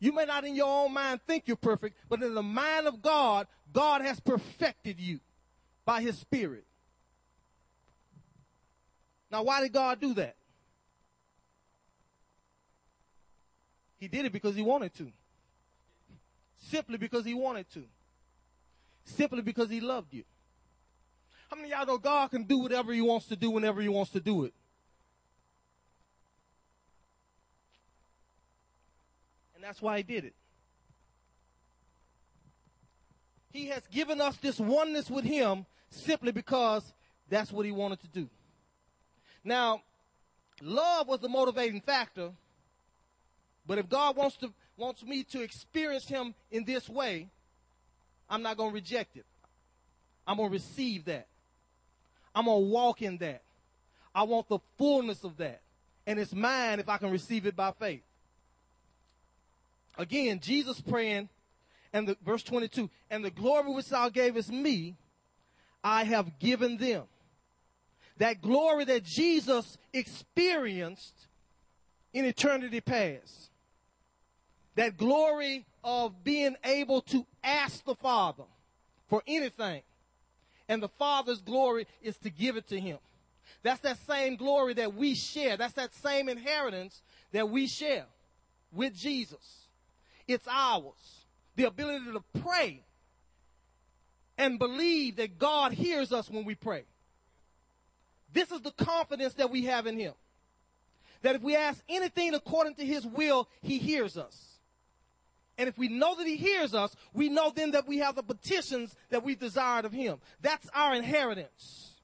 You 0.00 0.12
may 0.12 0.24
not 0.24 0.44
in 0.44 0.54
your 0.54 0.66
own 0.66 0.92
mind 0.92 1.20
think 1.26 1.44
you're 1.46 1.56
perfect, 1.56 1.96
but 2.08 2.22
in 2.22 2.34
the 2.34 2.42
mind 2.42 2.86
of 2.86 3.02
God, 3.02 3.46
God 3.72 4.00
has 4.00 4.18
perfected 4.20 4.98
you 4.98 5.20
by 5.84 6.00
his 6.00 6.18
Spirit. 6.18 6.64
Now, 9.30 9.42
why 9.42 9.60
did 9.60 9.72
God 9.72 10.00
do 10.00 10.14
that? 10.14 10.36
He 13.98 14.08
did 14.08 14.24
it 14.24 14.32
because 14.32 14.54
he 14.54 14.62
wanted 14.62 14.94
to. 14.94 15.12
Simply 16.70 16.96
because 16.96 17.24
he 17.24 17.34
wanted 17.34 17.68
to 17.74 17.84
simply 19.08 19.42
because 19.42 19.70
he 19.70 19.80
loved 19.80 20.12
you. 20.12 20.24
How 21.50 21.56
many 21.56 21.70
y'all 21.70 21.86
know 21.86 21.98
God 21.98 22.30
can 22.30 22.44
do 22.44 22.58
whatever 22.58 22.92
he 22.92 23.00
wants 23.00 23.26
to 23.26 23.36
do 23.36 23.50
whenever 23.50 23.80
he 23.80 23.88
wants 23.88 24.12
to 24.12 24.20
do 24.20 24.44
it? 24.44 24.54
And 29.54 29.64
that's 29.64 29.80
why 29.80 29.96
he 29.96 30.02
did 30.02 30.24
it. 30.24 30.34
He 33.50 33.66
has 33.68 33.86
given 33.88 34.20
us 34.20 34.36
this 34.36 34.60
oneness 34.60 35.10
with 35.10 35.24
him 35.24 35.64
simply 35.90 36.32
because 36.32 36.92
that's 37.28 37.50
what 37.50 37.64
he 37.64 37.72
wanted 37.72 38.00
to 38.00 38.08
do. 38.08 38.28
Now, 39.42 39.82
love 40.60 41.08
was 41.08 41.20
the 41.20 41.28
motivating 41.28 41.80
factor, 41.80 42.32
but 43.66 43.78
if 43.78 43.88
God 43.88 44.16
wants 44.16 44.36
to 44.38 44.52
wants 44.76 45.02
me 45.02 45.24
to 45.24 45.42
experience 45.42 46.06
him 46.06 46.34
in 46.50 46.64
this 46.64 46.88
way, 46.88 47.28
I'm 48.28 48.42
not 48.42 48.56
going 48.56 48.70
to 48.70 48.74
reject 48.74 49.16
it. 49.16 49.24
I'm 50.26 50.36
going 50.36 50.50
to 50.50 50.52
receive 50.52 51.06
that. 51.06 51.26
I'm 52.34 52.44
going 52.44 52.62
to 52.62 52.68
walk 52.68 53.02
in 53.02 53.18
that. 53.18 53.42
I 54.14 54.24
want 54.24 54.48
the 54.48 54.58
fullness 54.76 55.24
of 55.24 55.36
that. 55.38 55.60
And 56.06 56.18
it's 56.18 56.32
mine 56.32 56.80
if 56.80 56.88
I 56.88 56.98
can 56.98 57.10
receive 57.10 57.46
it 57.46 57.56
by 57.56 57.72
faith. 57.72 58.02
Again, 59.96 60.40
Jesus 60.40 60.80
praying, 60.80 61.28
and 61.92 62.06
the 62.06 62.16
verse 62.24 62.42
22, 62.42 62.88
and 63.10 63.24
the 63.24 63.30
glory 63.30 63.72
which 63.72 63.88
thou 63.88 64.08
gavest 64.08 64.50
me, 64.50 64.94
I 65.82 66.04
have 66.04 66.38
given 66.38 66.76
them. 66.76 67.04
That 68.18 68.40
glory 68.40 68.84
that 68.84 69.04
Jesus 69.04 69.78
experienced 69.92 71.14
in 72.12 72.24
eternity 72.24 72.80
past. 72.80 73.50
That 74.78 74.96
glory 74.96 75.66
of 75.82 76.22
being 76.22 76.54
able 76.62 77.00
to 77.02 77.26
ask 77.42 77.84
the 77.84 77.96
Father 77.96 78.44
for 79.08 79.24
anything. 79.26 79.82
And 80.68 80.80
the 80.80 80.88
Father's 80.88 81.40
glory 81.40 81.88
is 82.00 82.16
to 82.18 82.30
give 82.30 82.56
it 82.56 82.68
to 82.68 82.78
Him. 82.78 82.98
That's 83.64 83.80
that 83.80 83.98
same 84.06 84.36
glory 84.36 84.74
that 84.74 84.94
we 84.94 85.16
share. 85.16 85.56
That's 85.56 85.72
that 85.72 85.92
same 85.94 86.28
inheritance 86.28 87.02
that 87.32 87.50
we 87.50 87.66
share 87.66 88.04
with 88.72 88.94
Jesus. 88.94 89.66
It's 90.28 90.46
ours. 90.46 91.24
The 91.56 91.64
ability 91.64 92.12
to 92.12 92.22
pray 92.40 92.84
and 94.36 94.60
believe 94.60 95.16
that 95.16 95.40
God 95.40 95.72
hears 95.72 96.12
us 96.12 96.30
when 96.30 96.44
we 96.44 96.54
pray. 96.54 96.84
This 98.32 98.52
is 98.52 98.60
the 98.60 98.70
confidence 98.70 99.34
that 99.34 99.50
we 99.50 99.64
have 99.64 99.88
in 99.88 99.98
Him. 99.98 100.14
That 101.22 101.34
if 101.34 101.42
we 101.42 101.56
ask 101.56 101.82
anything 101.88 102.34
according 102.34 102.76
to 102.76 102.86
His 102.86 103.04
will, 103.04 103.48
He 103.60 103.78
hears 103.78 104.16
us. 104.16 104.57
And 105.58 105.68
if 105.68 105.76
we 105.76 105.88
know 105.88 106.14
that 106.14 106.26
He 106.26 106.36
hears 106.36 106.72
us, 106.72 106.94
we 107.12 107.28
know 107.28 107.52
then 107.54 107.72
that 107.72 107.88
we 107.88 107.98
have 107.98 108.14
the 108.14 108.22
petitions 108.22 108.94
that 109.10 109.24
we 109.24 109.34
desired 109.34 109.84
of 109.84 109.92
Him. 109.92 110.18
That's 110.40 110.68
our 110.72 110.94
inheritance. 110.94 111.96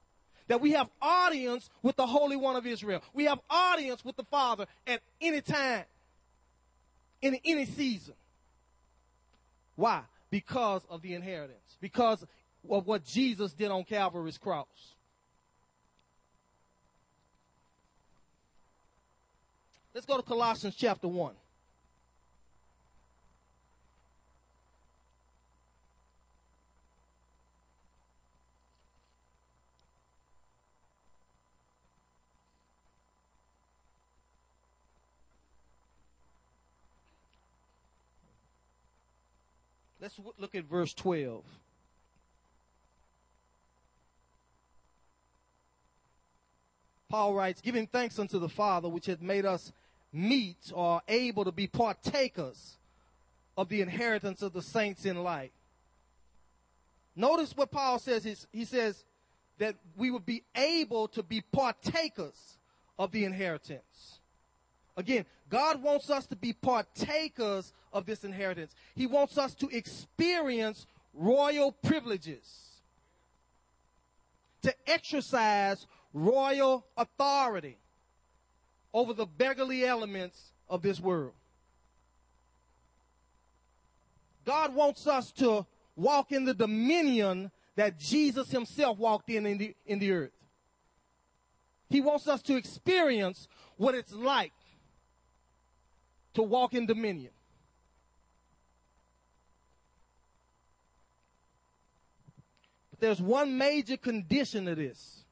That 0.48 0.60
we 0.60 0.72
have 0.72 0.90
audience 1.00 1.70
with 1.80 1.96
the 1.96 2.06
Holy 2.06 2.36
One 2.36 2.56
of 2.56 2.66
Israel. 2.66 3.00
We 3.14 3.24
have 3.24 3.38
audience 3.48 4.04
with 4.04 4.16
the 4.16 4.24
Father 4.24 4.66
at 4.86 5.00
any 5.20 5.40
time, 5.40 5.84
in 7.22 7.38
any 7.44 7.64
season. 7.64 8.14
Why? 9.76 10.02
Because 10.30 10.82
of 10.90 11.00
the 11.00 11.14
inheritance. 11.14 11.78
Because 11.80 12.26
of 12.68 12.86
what 12.86 13.04
Jesus 13.04 13.52
did 13.52 13.70
on 13.70 13.84
Calvary's 13.84 14.36
cross. 14.36 14.66
Let's 19.94 20.06
go 20.06 20.16
to 20.16 20.22
Colossians 20.24 20.74
chapter 20.76 21.06
1. 21.06 21.34
Let's 40.16 40.38
look 40.38 40.54
at 40.54 40.64
verse 40.64 40.94
12. 40.94 41.42
Paul 47.08 47.34
writes, 47.34 47.60
giving 47.60 47.86
thanks 47.86 48.18
unto 48.18 48.38
the 48.38 48.48
Father, 48.48 48.88
which 48.88 49.06
hath 49.06 49.20
made 49.20 49.46
us 49.46 49.72
meet 50.12 50.72
or 50.72 51.00
able 51.08 51.44
to 51.44 51.52
be 51.52 51.66
partakers 51.66 52.76
of 53.56 53.68
the 53.68 53.80
inheritance 53.80 54.42
of 54.42 54.52
the 54.52 54.62
saints 54.62 55.04
in 55.04 55.22
light. 55.22 55.52
Notice 57.16 57.56
what 57.56 57.70
Paul 57.70 57.98
says. 57.98 58.46
He 58.52 58.64
says 58.64 59.04
that 59.58 59.76
we 59.96 60.10
would 60.10 60.26
be 60.26 60.42
able 60.56 61.08
to 61.08 61.22
be 61.22 61.40
partakers 61.40 62.58
of 62.98 63.12
the 63.12 63.24
inheritance. 63.24 64.18
Again, 64.96 65.24
God 65.48 65.82
wants 65.82 66.10
us 66.10 66.26
to 66.26 66.36
be 66.36 66.52
partakers 66.52 67.72
of 67.92 68.06
this 68.06 68.24
inheritance. 68.24 68.74
He 68.94 69.06
wants 69.06 69.36
us 69.38 69.54
to 69.56 69.68
experience 69.68 70.86
royal 71.12 71.72
privileges, 71.72 72.80
to 74.62 74.74
exercise 74.86 75.86
royal 76.12 76.86
authority 76.96 77.78
over 78.92 79.12
the 79.12 79.26
beggarly 79.26 79.84
elements 79.84 80.52
of 80.68 80.82
this 80.82 81.00
world. 81.00 81.32
God 84.44 84.74
wants 84.74 85.06
us 85.06 85.32
to 85.32 85.66
walk 85.96 86.30
in 86.30 86.44
the 86.44 86.54
dominion 86.54 87.50
that 87.76 87.98
Jesus 87.98 88.50
himself 88.50 88.98
walked 88.98 89.30
in 89.30 89.46
in 89.46 89.58
the, 89.58 89.74
in 89.86 89.98
the 89.98 90.12
earth. 90.12 90.32
He 91.88 92.00
wants 92.00 92.28
us 92.28 92.42
to 92.42 92.56
experience 92.56 93.48
what 93.76 93.94
it's 93.94 94.12
like 94.12 94.52
to 96.34 96.42
walk 96.42 96.74
in 96.74 96.86
dominion. 96.86 97.30
But 102.90 103.00
there's 103.00 103.20
one 103.20 103.56
major 103.56 103.96
condition 103.96 104.66
to 104.66 104.74
this. 104.74 105.24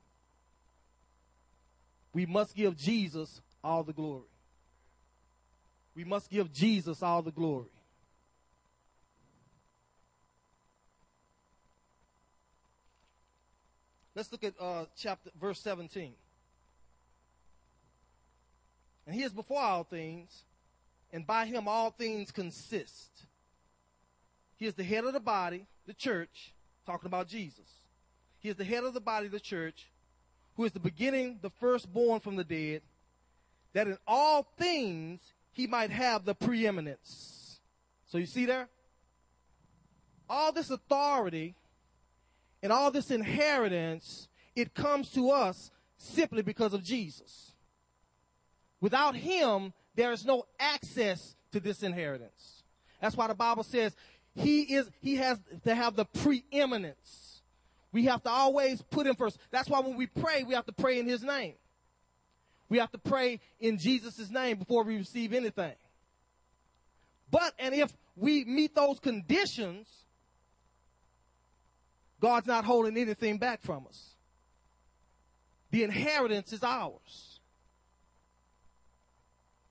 We 2.12 2.26
must 2.26 2.54
give 2.54 2.76
Jesus 2.76 3.40
all 3.62 3.82
the 3.82 3.92
glory. 3.92 4.24
We 5.94 6.04
must 6.04 6.30
give 6.30 6.52
Jesus 6.52 7.02
all 7.02 7.22
the 7.22 7.30
glory. 7.30 7.68
Let's 14.14 14.30
look 14.30 14.44
at 14.44 14.54
uh, 14.60 14.84
chapter 14.96 15.30
verse 15.40 15.60
17. 15.60 16.12
And 19.06 19.14
he 19.14 19.22
is 19.22 19.32
before 19.32 19.60
all 19.60 19.84
things, 19.84 20.44
and 21.12 21.26
by 21.26 21.46
him 21.46 21.68
all 21.68 21.90
things 21.90 22.30
consist. 22.30 23.26
He 24.56 24.66
is 24.66 24.74
the 24.74 24.84
head 24.84 25.04
of 25.04 25.12
the 25.12 25.20
body, 25.20 25.66
the 25.86 25.94
church, 25.94 26.54
talking 26.86 27.06
about 27.06 27.28
Jesus. 27.28 27.68
He 28.38 28.48
is 28.48 28.56
the 28.56 28.64
head 28.64 28.84
of 28.84 28.94
the 28.94 29.00
body, 29.00 29.28
the 29.28 29.40
church, 29.40 29.90
who 30.56 30.64
is 30.64 30.72
the 30.72 30.80
beginning, 30.80 31.38
the 31.42 31.50
firstborn 31.50 32.20
from 32.20 32.36
the 32.36 32.44
dead, 32.44 32.82
that 33.72 33.86
in 33.86 33.98
all 34.06 34.46
things 34.58 35.20
he 35.52 35.66
might 35.66 35.90
have 35.90 36.24
the 36.24 36.34
preeminence. 36.34 37.60
So 38.06 38.18
you 38.18 38.26
see 38.26 38.46
there? 38.46 38.68
All 40.28 40.52
this 40.52 40.70
authority 40.70 41.54
and 42.62 42.72
all 42.72 42.90
this 42.90 43.10
inheritance, 43.10 44.28
it 44.54 44.74
comes 44.74 45.10
to 45.10 45.30
us 45.30 45.70
simply 45.96 46.42
because 46.42 46.72
of 46.72 46.82
Jesus. 46.82 47.52
Without 48.80 49.14
him, 49.14 49.72
there 49.94 50.12
is 50.12 50.24
no 50.24 50.44
access 50.58 51.36
to 51.52 51.60
this 51.60 51.82
inheritance. 51.82 52.62
That's 53.00 53.16
why 53.16 53.26
the 53.26 53.34
Bible 53.34 53.62
says 53.62 53.94
he 54.34 54.62
is, 54.62 54.88
he 55.00 55.16
has 55.16 55.38
to 55.64 55.74
have 55.74 55.96
the 55.96 56.04
preeminence. 56.04 57.42
We 57.92 58.06
have 58.06 58.22
to 58.22 58.30
always 58.30 58.80
put 58.82 59.06
him 59.06 59.16
first. 59.16 59.38
That's 59.50 59.68
why 59.68 59.80
when 59.80 59.96
we 59.96 60.06
pray, 60.06 60.44
we 60.44 60.54
have 60.54 60.66
to 60.66 60.72
pray 60.72 60.98
in 60.98 61.06
his 61.06 61.22
name. 61.22 61.54
We 62.68 62.78
have 62.78 62.90
to 62.92 62.98
pray 62.98 63.40
in 63.60 63.76
Jesus' 63.76 64.30
name 64.30 64.58
before 64.58 64.82
we 64.84 64.96
receive 64.96 65.34
anything. 65.34 65.74
But, 67.30 67.52
and 67.58 67.74
if 67.74 67.92
we 68.16 68.44
meet 68.44 68.74
those 68.74 68.98
conditions, 68.98 69.88
God's 72.18 72.46
not 72.46 72.64
holding 72.64 72.96
anything 72.96 73.36
back 73.36 73.60
from 73.60 73.86
us. 73.86 74.14
The 75.70 75.82
inheritance 75.82 76.52
is 76.52 76.62
ours 76.62 77.40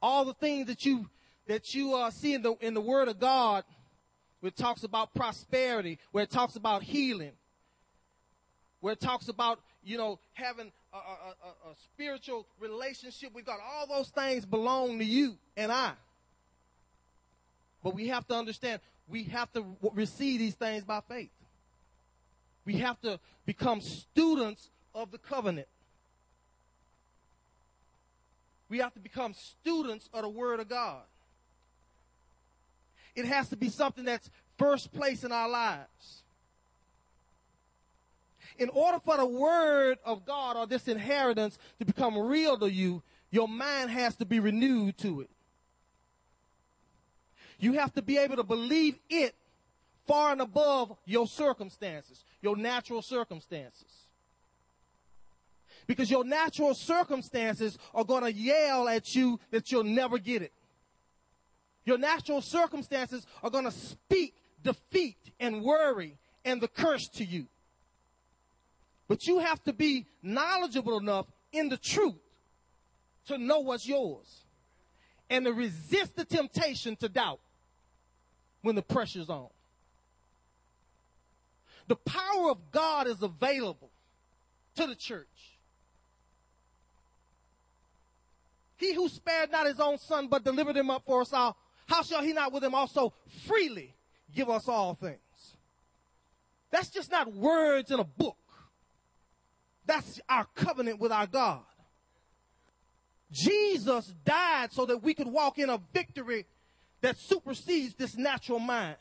all 0.02 0.26
the 0.26 0.34
things 0.34 0.68
that 0.68 0.86
you 0.86 1.10
that 1.48 1.74
you 1.74 1.96
uh, 1.96 2.10
see 2.10 2.34
in 2.34 2.42
the 2.42 2.56
in 2.62 2.74
the 2.74 2.82
Word 2.82 3.08
of 3.08 3.20
God, 3.20 3.64
where 4.40 4.50
it 4.50 4.56
talks 4.56 4.84
about 4.84 5.14
prosperity, 5.14 6.00
where 6.12 6.24
it 6.24 6.30
talks 6.30 6.56
about 6.56 6.84
healing, 6.84 7.34
where 8.80 8.94
it 8.94 9.00
talks 9.00 9.28
about 9.28 9.60
you 9.84 9.98
know 9.98 10.20
having 10.34 10.72
a, 10.94 10.98
a, 10.98 11.00
a, 11.00 11.72
a 11.72 11.76
spiritual 11.76 12.46
relationship 12.60 13.34
with 13.34 13.46
God. 13.46 13.60
All 13.64 13.88
those 13.88 14.10
things 14.10 14.46
belong 14.46 15.00
to 15.00 15.06
you 15.06 15.38
and 15.56 15.72
I. 15.72 15.94
But 17.84 17.96
we 17.96 18.08
have 18.10 18.28
to 18.28 18.36
understand 18.36 18.80
we 19.08 19.24
have 19.26 19.52
to 19.54 19.66
receive 19.94 20.40
these 20.40 20.56
things 20.56 20.84
by 20.84 21.02
faith. 21.08 21.32
We 22.66 22.76
have 22.76 23.00
to 23.02 23.20
become 23.46 23.82
students 23.82 24.70
of 24.94 25.12
the 25.12 25.18
covenant. 25.18 25.68
We 28.72 28.78
have 28.78 28.94
to 28.94 29.02
become 29.02 29.34
students 29.34 30.10
of 30.14 30.22
the 30.22 30.30
Word 30.30 30.62
of 30.62 30.70
God. 30.70 31.02
It 33.18 33.26
has 33.26 33.50
to 33.50 33.58
be 33.58 33.68
something 33.68 34.06
that's 34.06 34.30
first 34.58 34.94
place 34.94 35.26
in 35.26 35.34
our 35.34 35.50
lives. 35.50 36.24
In 38.58 38.70
order 38.70 39.00
for 39.04 39.18
the 39.18 39.26
Word 39.26 39.98
of 40.06 40.26
God 40.26 40.56
or 40.56 40.68
this 40.68 40.88
inheritance 40.88 41.60
to 41.80 41.86
become 41.86 42.18
real 42.18 42.58
to 42.60 42.72
you, 42.72 43.04
your 43.30 43.50
mind 43.50 43.92
has 43.92 44.16
to 44.16 44.26
be 44.26 44.40
renewed 44.40 44.98
to 45.00 45.20
it. 45.20 45.30
You 47.60 47.74
have 47.74 47.94
to 47.96 48.02
be 48.02 48.18
able 48.18 48.38
to 48.38 48.44
believe 48.44 48.98
it 49.10 49.36
far 50.08 50.32
and 50.32 50.40
above 50.40 50.96
your 51.06 51.28
circumstances, 51.28 52.24
your 52.42 52.56
natural 52.56 53.02
circumstances. 53.02 54.08
Because 55.92 56.10
your 56.10 56.24
natural 56.24 56.74
circumstances 56.74 57.78
are 57.94 58.06
going 58.06 58.24
to 58.24 58.32
yell 58.32 58.88
at 58.88 59.14
you 59.14 59.38
that 59.50 59.74
you'll 59.74 59.84
never 59.84 60.18
get 60.18 60.42
it. 60.42 60.54
Your 61.84 61.98
natural 61.98 62.42
circumstances 62.42 63.28
are 63.44 63.50
going 63.50 63.66
to 63.66 63.72
speak 63.72 64.34
defeat 64.64 65.18
and 65.38 65.62
worry 65.62 66.18
and 66.46 66.62
the 66.62 66.70
curse 66.70 67.10
to 67.16 67.26
you. 67.26 67.46
But 69.10 69.28
you 69.28 69.40
have 69.40 69.62
to 69.66 69.74
be 69.74 70.06
knowledgeable 70.24 70.98
enough 70.98 71.26
in 71.52 71.68
the 71.68 71.76
truth 71.76 72.16
to 73.26 73.38
know 73.38 73.60
what's 73.60 73.86
yours 73.86 74.46
and 75.30 75.44
to 75.44 75.52
resist 75.52 76.16
the 76.16 76.24
temptation 76.24 76.96
to 76.96 77.10
doubt 77.10 77.42
when 78.62 78.76
the 78.76 78.82
pressure's 78.82 79.30
on. 79.30 79.50
The 81.90 81.98
power 81.98 82.50
of 82.50 82.72
God 82.72 83.08
is 83.08 83.22
available 83.22 83.90
to 84.76 84.88
the 84.88 84.96
church. 84.96 85.51
He 88.82 88.96
who 88.96 89.08
spared 89.08 89.52
not 89.52 89.68
his 89.68 89.80
own 89.80 90.00
son 90.00 90.28
but 90.28 90.44
delivered 90.44 90.76
him 90.76 90.90
up 90.90 91.04
for 91.06 91.22
us 91.22 91.32
all, 91.32 91.56
how 91.88 92.02
shall 92.02 92.24
he 92.24 92.34
not 92.34 92.52
with 92.52 92.64
him 92.64 92.74
also 92.74 93.14
freely 93.46 93.96
give 94.34 94.50
us 94.50 94.68
all 94.68 94.96
things? 94.96 95.20
That's 96.72 96.90
just 96.90 97.12
not 97.12 97.32
words 97.32 97.92
in 97.92 98.00
a 98.00 98.04
book. 98.04 98.38
That's 99.86 100.20
our 100.28 100.48
covenant 100.56 101.00
with 101.00 101.12
our 101.12 101.28
God. 101.28 101.62
Jesus 103.32 104.08
died 104.26 104.74
so 104.74 104.88
that 104.88 105.04
we 105.04 105.14
could 105.14 105.28
walk 105.28 105.60
in 105.60 105.70
a 105.70 105.80
victory 105.94 106.48
that 107.02 107.18
supersedes 107.20 107.94
this 107.94 108.18
natural 108.18 108.60
mind. 108.60 108.98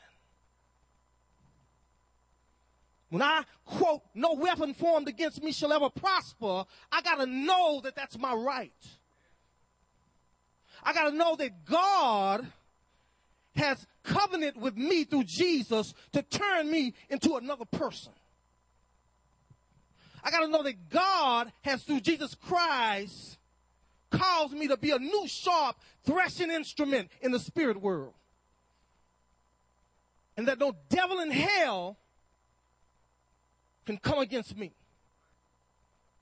When 3.09 3.23
I 3.23 3.43
quote, 3.65 4.03
no 4.13 4.33
weapon 4.33 4.75
formed 4.75 5.07
against 5.07 5.41
me 5.41 5.51
shall 5.51 5.73
ever 5.73 5.89
prosper, 5.89 6.65
I 6.91 7.01
gotta 7.01 7.25
know 7.25 7.81
that 7.83 7.95
that's 7.95 8.17
my 8.17 8.33
right. 8.33 8.71
I 10.83 10.93
gotta 10.93 11.15
know 11.15 11.35
that 11.35 11.65
God 11.65 12.47
has 13.55 13.85
covenant 14.03 14.57
with 14.57 14.77
me 14.77 15.03
through 15.03 15.25
Jesus 15.25 15.93
to 16.13 16.21
turn 16.21 16.71
me 16.71 16.93
into 17.09 17.35
another 17.35 17.65
person. 17.65 18.13
I 20.23 20.31
gotta 20.31 20.47
know 20.47 20.63
that 20.63 20.89
God 20.89 21.51
has 21.61 21.83
through 21.83 22.01
Jesus 22.01 22.35
Christ 22.35 23.37
caused 24.09 24.53
me 24.53 24.67
to 24.67 24.77
be 24.77 24.91
a 24.91 24.99
new 24.99 25.27
sharp 25.27 25.77
threshing 26.03 26.51
instrument 26.51 27.09
in 27.21 27.31
the 27.31 27.39
spirit 27.39 27.81
world. 27.81 28.13
And 30.37 30.47
that 30.47 30.59
no 30.59 30.73
devil 30.89 31.19
in 31.19 31.31
hell 31.31 31.97
can 33.85 33.97
come 33.97 34.19
against 34.19 34.55
me. 34.57 34.73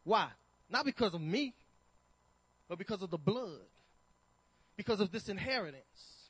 Why? 0.04 0.28
Not 0.70 0.86
because 0.86 1.14
of 1.14 1.22
me, 1.22 1.54
but 2.68 2.78
because 2.78 3.02
of 3.02 3.10
the 3.10 3.18
blood, 3.18 3.60
because 4.80 5.02
of 5.02 5.12
this 5.12 5.28
inheritance. 5.28 6.30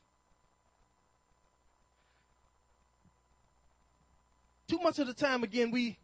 Too 4.66 4.80
much 4.80 4.98
of 4.98 5.06
the 5.06 5.14
time, 5.14 5.44
again, 5.44 5.70
we, 5.70 5.96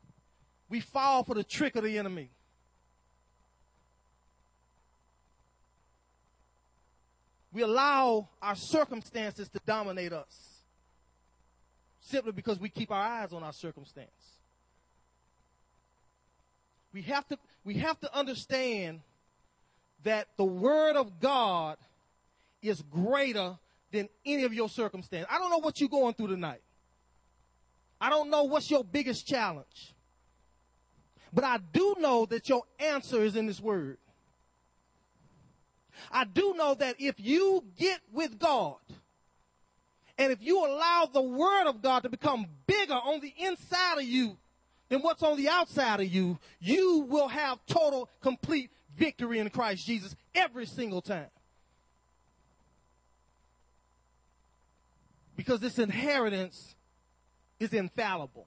we 0.69 0.79
fall 0.79 1.25
for 1.25 1.35
the 1.35 1.43
trick 1.43 1.75
of 1.75 1.83
the 1.83 1.99
enemy. 1.99 2.31
We 7.53 7.63
allow 7.63 8.29
our 8.41 8.55
circumstances 8.55 9.49
to 9.49 9.61
dominate 9.67 10.13
us 10.13 10.63
simply 12.01 12.31
because 12.31 12.61
we 12.61 12.69
keep 12.69 12.93
our 12.93 13.03
eyes 13.03 13.33
on 13.33 13.43
our 13.43 13.53
circumstance. 13.53 14.39
We 16.93 17.03
have 17.03 17.27
to, 17.27 17.39
we 17.65 17.75
have 17.79 17.99
to 18.03 18.17
understand 18.17 19.01
that 20.05 20.29
the 20.37 20.45
word 20.45 20.95
of 20.95 21.19
God 21.19 21.79
is 22.63 22.83
greater 22.83 23.57
than 23.93 24.09
any 24.25 24.45
of 24.45 24.53
your 24.53 24.69
circumstances. 24.69 25.29
I 25.31 25.39
don't 25.39 25.51
know 25.51 25.59
what 25.59 25.81
you're 25.81 25.89
going 25.89 26.15
through 26.15 26.29
tonight. 26.29 26.63
I 28.01 28.11
don't 28.11 28.31
know 28.31 28.45
what's 28.45 28.71
your 28.71 28.85
biggest 28.85 29.27
challenge. 29.27 29.95
But 31.33 31.45
I 31.45 31.59
do 31.59 31.97
know 31.99 32.27
that 32.27 32.49
your 32.49 32.63
answer 32.79 33.23
is 33.23 33.37
in 33.37 33.47
this 33.47 33.61
word. 33.61 33.99
I 36.11 36.25
do 36.25 36.55
know 36.57 36.75
that 36.75 36.97
if 36.99 37.15
you 37.19 37.65
get 37.79 38.01
with 38.13 38.39
God, 38.39 38.77
and 40.19 40.33
if 40.33 40.43
you 40.43 40.65
allow 40.65 41.09
the 41.13 41.23
word 41.23 41.67
of 41.67 41.83
God 41.83 42.03
to 42.05 42.09
become 42.09 42.47
bigger 42.67 42.95
on 42.95 43.21
the 43.21 43.35
inside 43.39 43.99
of 43.99 44.05
you 44.05 44.37
than 44.89 45.01
what's 45.01 45.23
on 45.23 45.37
the 45.37 45.49
outside 45.49 46.01
of 46.01 46.07
you, 46.07 46.39
you 46.59 47.07
will 47.09 47.29
have 47.29 47.59
total, 47.67 48.09
complete 48.23 48.71
victory 48.97 49.39
in 49.39 49.51
Christ 49.51 49.87
Jesus 49.87 50.17
every 50.35 50.67
single 50.67 51.03
time. 51.03 51.29
Because 55.37 55.61
this 55.61 55.79
inheritance 55.79 56.75
is 57.61 57.73
infallible. 57.73 58.47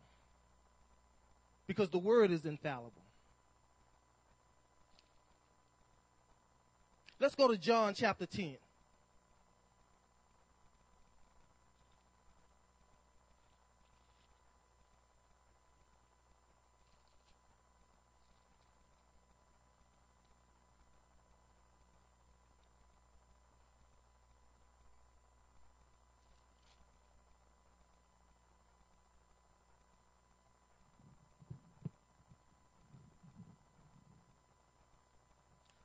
Because 1.68 1.90
the 1.90 2.00
word 2.00 2.32
is 2.32 2.46
infallible. 2.46 3.04
Let's 7.20 7.36
go 7.36 7.48
to 7.48 7.58
John 7.58 7.94
chapter 7.94 8.26
10. 8.26 8.58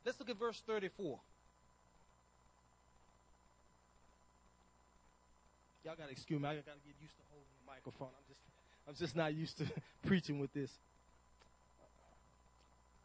Let's 0.05 0.19
look 0.19 0.29
at 0.29 0.39
verse 0.39 0.63
34. 0.67 1.19
Y'all 5.85 5.95
gotta 5.97 6.11
excuse 6.11 6.41
me. 6.41 6.49
I 6.49 6.55
gotta 6.55 6.79
get 6.87 6.95
used 7.01 7.17
to 7.17 7.23
holding 7.31 7.49
the 7.65 7.71
microphone. 7.71 8.09
I'm 8.09 8.25
just, 8.29 8.41
I'm 8.89 8.95
just 8.95 9.17
not 9.17 9.35
used 9.35 9.59
to 9.59 9.67
preaching 10.07 10.39
with 10.39 10.53
this. 10.53 10.71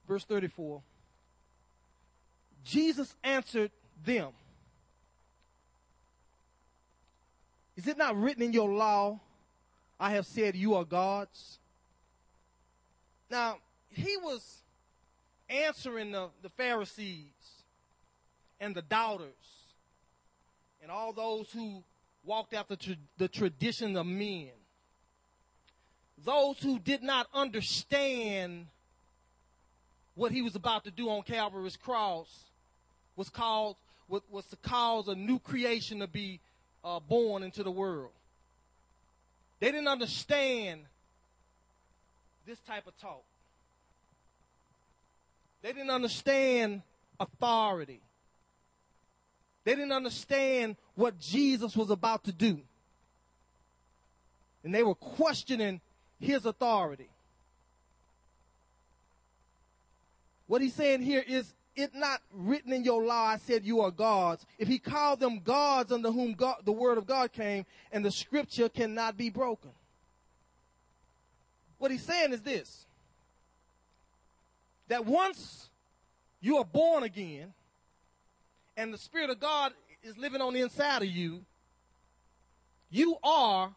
Verse 0.07 0.23
34. 0.25 0.81
Jesus 2.63 3.15
answered 3.23 3.71
them. 4.05 4.31
Is 7.77 7.87
it 7.87 7.97
not 7.97 8.17
written 8.17 8.43
in 8.43 8.51
your 8.51 8.69
law, 8.69 9.19
I 9.99 10.11
have 10.11 10.25
said 10.25 10.55
you 10.55 10.75
are 10.75 10.83
gods? 10.83 11.59
Now, 13.29 13.57
he 13.87 14.17
was 14.17 14.63
answering 15.49 16.11
the, 16.11 16.29
the 16.41 16.49
Pharisees 16.49 17.33
and 18.59 18.75
the 18.75 18.81
doubters 18.81 19.33
and 20.81 20.91
all 20.91 21.13
those 21.13 21.51
who 21.51 21.83
walked 22.23 22.53
after 22.53 22.75
tra- 22.75 22.95
the 23.17 23.27
tradition 23.27 23.95
of 23.97 24.05
men. 24.05 24.49
Those 26.23 26.59
who 26.59 26.79
did 26.79 27.01
not 27.01 27.27
understand 27.33 28.67
what 30.15 30.31
he 30.31 30.41
was 30.41 30.55
about 30.55 30.83
to 30.83 30.91
do 30.91 31.09
on 31.09 31.23
Calvary's 31.23 31.77
cross 31.77 32.27
was 33.15 33.29
called 33.29 33.75
was 34.09 34.45
to 34.47 34.55
cause 34.57 35.07
a 35.07 35.15
new 35.15 35.37
creation 35.37 35.99
to 35.99 36.07
be 36.07 36.39
uh, 36.83 36.99
born 36.99 37.43
into 37.43 37.61
the 37.61 37.71
world. 37.71 38.09
They 39.59 39.71
didn't 39.71 39.87
understand 39.87 40.81
this 42.47 42.57
type 42.59 42.87
of 42.87 42.97
talk. 42.99 43.23
They 45.61 45.73
didn't 45.73 45.89
understand 45.89 46.81
authority. 47.19 48.01
They 49.65 49.75
didn't 49.75 49.91
understand 49.91 50.77
what 50.95 51.19
Jesus 51.19 51.75
was 51.75 51.89
about 51.89 52.23
to 52.25 52.31
do. 52.31 52.61
And 54.63 54.73
they 54.73 54.83
were 54.83 54.95
questioning 54.95 55.81
his 56.19 56.45
authority. 56.45 57.09
What 60.47 60.61
he's 60.61 60.73
saying 60.73 61.01
here 61.01 61.23
is 61.25 61.53
it 61.75 61.93
not 61.93 62.21
written 62.33 62.73
in 62.73 62.83
your 62.83 63.03
law, 63.03 63.25
I 63.25 63.37
said 63.37 63.63
you 63.63 63.81
are 63.81 63.91
gods. 63.91 64.45
If 64.57 64.67
he 64.67 64.79
called 64.79 65.19
them 65.19 65.39
gods 65.39 65.91
under 65.91 66.11
whom 66.11 66.33
God, 66.33 66.57
the 66.65 66.71
word 66.71 66.97
of 66.97 67.05
God 67.05 67.31
came 67.31 67.65
and 67.91 68.03
the 68.03 68.11
scripture 68.11 68.67
cannot 68.67 69.15
be 69.15 69.29
broken. 69.29 69.71
What 71.77 71.91
he's 71.91 72.03
saying 72.03 72.33
is 72.33 72.41
this 72.41 72.85
that 74.89 75.05
once 75.05 75.69
you 76.41 76.57
are 76.57 76.65
born 76.65 77.03
again, 77.03 77.53
and 78.75 78.93
the 78.93 78.97
Spirit 78.97 79.29
of 79.29 79.39
God 79.39 79.71
is 80.03 80.17
living 80.17 80.41
on 80.41 80.53
the 80.53 80.61
inside 80.61 81.01
of 81.01 81.07
you, 81.07 81.41
you 82.89 83.17
are 83.23 83.71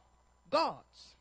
gods. 0.51 1.15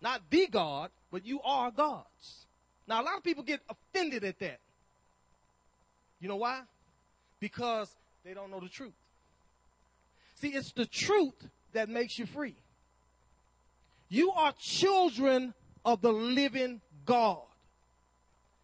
Not 0.00 0.22
the 0.30 0.46
God, 0.46 0.90
but 1.10 1.26
you 1.26 1.40
are 1.42 1.70
gods. 1.70 2.46
Now, 2.86 3.02
a 3.02 3.04
lot 3.04 3.16
of 3.16 3.22
people 3.22 3.42
get 3.42 3.60
offended 3.68 4.24
at 4.24 4.38
that. 4.38 4.60
You 6.20 6.28
know 6.28 6.36
why? 6.36 6.60
Because 7.38 7.94
they 8.24 8.34
don't 8.34 8.50
know 8.50 8.60
the 8.60 8.68
truth. 8.68 8.92
See, 10.34 10.48
it's 10.48 10.72
the 10.72 10.86
truth 10.86 11.34
that 11.72 11.88
makes 11.88 12.18
you 12.18 12.26
free. 12.26 12.54
You 14.08 14.32
are 14.32 14.52
children 14.58 15.54
of 15.84 16.00
the 16.00 16.12
living 16.12 16.80
God. 17.06 17.40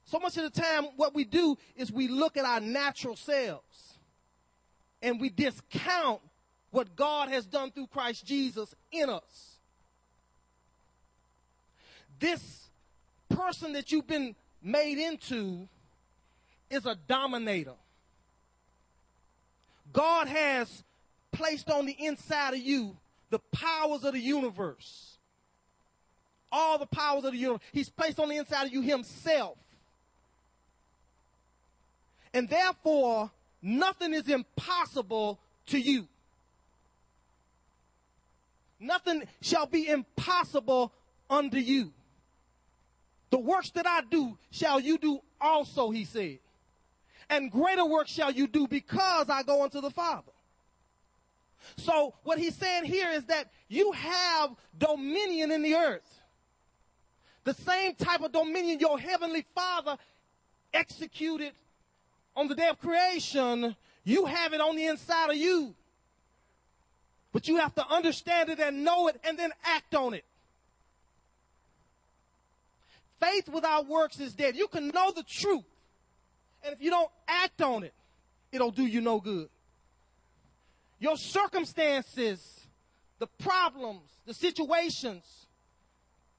So 0.07 0.21
much 0.21 0.37
of 0.37 0.45
the 0.45 0.61
time, 0.61 0.85
what 0.97 1.15
we 1.15 1.25
do 1.25 1.59
is 1.75 1.91
we 1.91 2.07
look 2.07 2.37
at 2.37 2.45
our 2.45 2.61
natural 2.61 3.17
selves 3.17 3.99
and 5.03 5.21
we 5.21 5.29
discount 5.29 6.21
what 6.71 6.95
God 6.95 7.29
has 7.29 7.45
done 7.45 7.73
through 7.73 7.89
Christ 7.89 8.25
Jesus 8.25 8.75
in 8.93 9.11
us. 9.11 9.59
This 12.21 12.71
person 13.29 13.73
that 13.73 13.91
you've 13.91 14.07
been 14.07 14.37
made 14.63 14.99
into 14.99 15.69
is 16.71 16.87
a 16.87 16.97
dominator. 17.09 17.75
God 19.93 20.29
has 20.29 20.85
placed 21.33 21.69
on 21.69 21.85
the 21.85 21.97
inside 21.99 22.55
of 22.55 22.61
you 22.61 22.97
the 23.31 23.41
powers 23.53 24.05
of 24.05 24.13
the 24.13 24.21
universe. 24.21 25.19
All 26.53 26.79
the 26.79 26.87
powers 26.87 27.25
of 27.25 27.33
the 27.33 27.39
universe. 27.39 27.63
He's 27.73 27.91
placed 27.91 28.21
on 28.21 28.29
the 28.29 28.37
inside 28.37 28.67
of 28.67 28.73
you 28.73 28.83
himself. 28.83 29.59
And 32.37 32.51
therefore, 32.51 33.31
nothing 33.63 34.13
is 34.13 34.29
impossible 34.29 35.41
to 35.69 35.79
you. 35.79 36.07
Nothing 38.79 39.23
shall 39.41 39.65
be 39.65 39.89
impossible 39.89 40.93
unto 41.31 41.57
you. 41.57 41.95
The 43.31 43.39
works 43.39 43.71
that 43.71 43.87
I 43.87 44.03
do 44.11 44.37
shall 44.51 44.79
you 44.79 44.99
do 44.99 45.21
also, 45.41 45.89
he 45.89 46.05
said. 46.05 46.41
And 47.31 47.51
greater 47.51 47.87
work 47.87 48.07
shall 48.07 48.31
you 48.31 48.47
do 48.47 48.69
because 48.69 49.31
I 49.31 49.43
go 49.43 49.65
unto 49.65 49.81
the 49.81 49.91
Father. 49.91 50.33
So 51.79 52.17
what 52.23 52.39
he's 52.39 52.55
saying 52.55 52.85
here 52.85 53.13
is 53.13 53.25
that 53.25 53.51
you 53.67 53.93
have 53.93 54.51
dominion 54.77 55.53
in 55.53 55.63
the 55.63 55.75
earth. 55.75 56.21
The 57.45 57.55
same 57.55 57.95
type 57.95 58.21
of 58.21 58.33
dominion 58.33 58.79
your 58.79 58.99
heavenly 58.99 59.47
Father 59.55 59.97
executed 60.75 61.55
on 62.37 62.49
the 62.49 62.55
day 62.55 62.69
of 62.69 62.79
creation, 62.79 63.75
you 64.05 64.27
have 64.27 64.53
it 64.53 64.61
on 64.61 64.77
the 64.77 64.87
inside 64.87 65.31
of 65.31 65.37
you. 65.37 65.75
But 67.33 67.49
you 67.49 67.57
have 67.57 67.75
to 67.75 67.87
understand 67.89 68.51
it 68.51 68.61
and 68.61 68.85
know 68.85 69.09
it 69.09 69.21
and 69.25 69.39
then 69.39 69.51
act 69.65 69.95
on 69.95 70.15
it. 70.15 70.25
Faith 73.21 73.49
without 73.49 73.89
works 73.89 74.21
is 74.21 74.35
dead. 74.35 74.57
You 74.57 74.69
can 74.69 74.89
know 74.89 75.11
the 75.11 75.23
truth. 75.23 75.65
And 76.65 76.75
if 76.75 76.83
you 76.83 76.91
don't 76.91 77.11
act 77.27 77.63
on 77.63 77.83
it, 77.85 77.95
it'll 78.53 78.71
do 78.71 78.87
you 78.87 79.01
no 79.01 79.21
good. 79.21 79.49
Your 80.99 81.17
circumstances, 81.17 82.61
the 83.19 83.27
problems, 83.27 84.09
the 84.27 84.35
situations, 84.35 85.47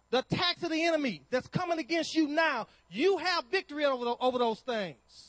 the 0.10 0.20
attacks 0.20 0.64
of 0.64 0.70
the 0.70 0.84
enemy 0.84 1.24
that's 1.30 1.48
coming 1.48 1.80
against 1.80 2.16
you 2.16 2.28
now, 2.28 2.68
you 2.90 3.18
have 3.18 3.46
victory 3.52 3.86
over, 3.86 4.06
the, 4.06 4.16
over 4.20 4.38
those 4.38 4.60
things. 4.62 5.27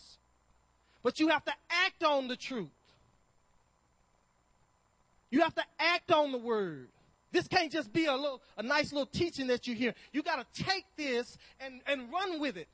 But 1.09 1.19
you 1.21 1.29
have 1.29 1.45
to 1.47 1.55
act 1.71 2.05
on 2.05 2.29
the 2.29 2.37
truth. 2.37 2.69
You 5.31 5.41
have 5.41 5.55
to 5.55 5.65
act 5.79 6.13
on 6.13 6.33
the 6.33 6.39
word. 6.39 6.91
This 7.33 7.49
can't 7.49 7.73
just 7.73 7.95
be 7.95 8.05
a 8.05 8.15
little, 8.15 8.43
a 8.59 8.63
nice 8.63 8.93
little 8.93 9.07
teaching 9.07 9.47
that 9.47 9.67
you 9.67 9.75
hear. 9.75 9.95
You 10.13 10.23
got 10.23 10.37
to 10.37 10.63
take 10.65 10.85
this 10.99 11.39
and, 11.61 11.81
and 11.87 12.13
run 12.13 12.41
with 12.41 12.59
it. 12.59 12.69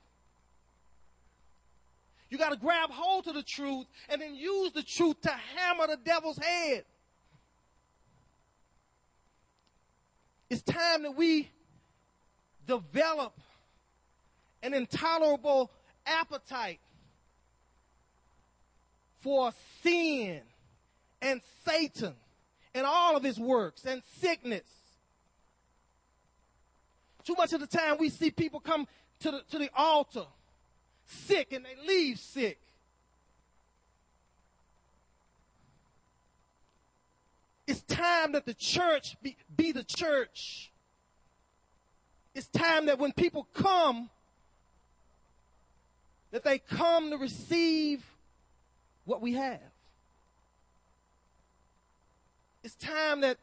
You 2.28 2.36
got 2.36 2.50
to 2.50 2.56
grab 2.56 2.90
hold 2.90 3.28
of 3.28 3.34
the 3.34 3.44
truth 3.44 3.86
and 4.08 4.20
then 4.20 4.34
use 4.34 4.72
the 4.72 4.82
truth 4.82 5.20
to 5.20 5.30
hammer 5.30 5.86
the 5.86 5.98
devil's 6.04 6.38
head. 6.38 6.84
It's 10.50 10.62
time 10.62 11.04
that 11.04 11.16
we 11.16 11.52
develop 12.66 13.38
an 14.60 14.74
intolerable 14.74 15.70
appetite 16.04 16.80
for 19.24 19.54
sin 19.82 20.42
and 21.22 21.40
Satan 21.64 22.12
and 22.74 22.84
all 22.84 23.16
of 23.16 23.22
his 23.22 23.40
works 23.40 23.86
and 23.86 24.02
sickness. 24.20 24.66
Too 27.24 27.34
much 27.34 27.54
of 27.54 27.60
the 27.60 27.66
time 27.66 27.96
we 27.98 28.10
see 28.10 28.30
people 28.30 28.60
come 28.60 28.86
to 29.20 29.30
the, 29.30 29.42
to 29.50 29.58
the 29.58 29.70
altar 29.74 30.26
sick 31.06 31.54
and 31.54 31.64
they 31.64 31.88
leave 31.88 32.18
sick. 32.18 32.60
It's 37.66 37.80
time 37.80 38.32
that 38.32 38.44
the 38.44 38.52
church 38.52 39.16
be, 39.22 39.38
be 39.56 39.72
the 39.72 39.84
church. 39.84 40.70
It's 42.34 42.48
time 42.48 42.86
that 42.86 42.98
when 42.98 43.12
people 43.12 43.48
come, 43.54 44.10
that 46.30 46.44
they 46.44 46.58
come 46.58 47.08
to 47.08 47.16
receive 47.16 48.04
what 49.04 49.20
we 49.20 49.32
have. 49.34 49.60
It's 52.62 52.76
time 52.76 53.20
that 53.20 53.38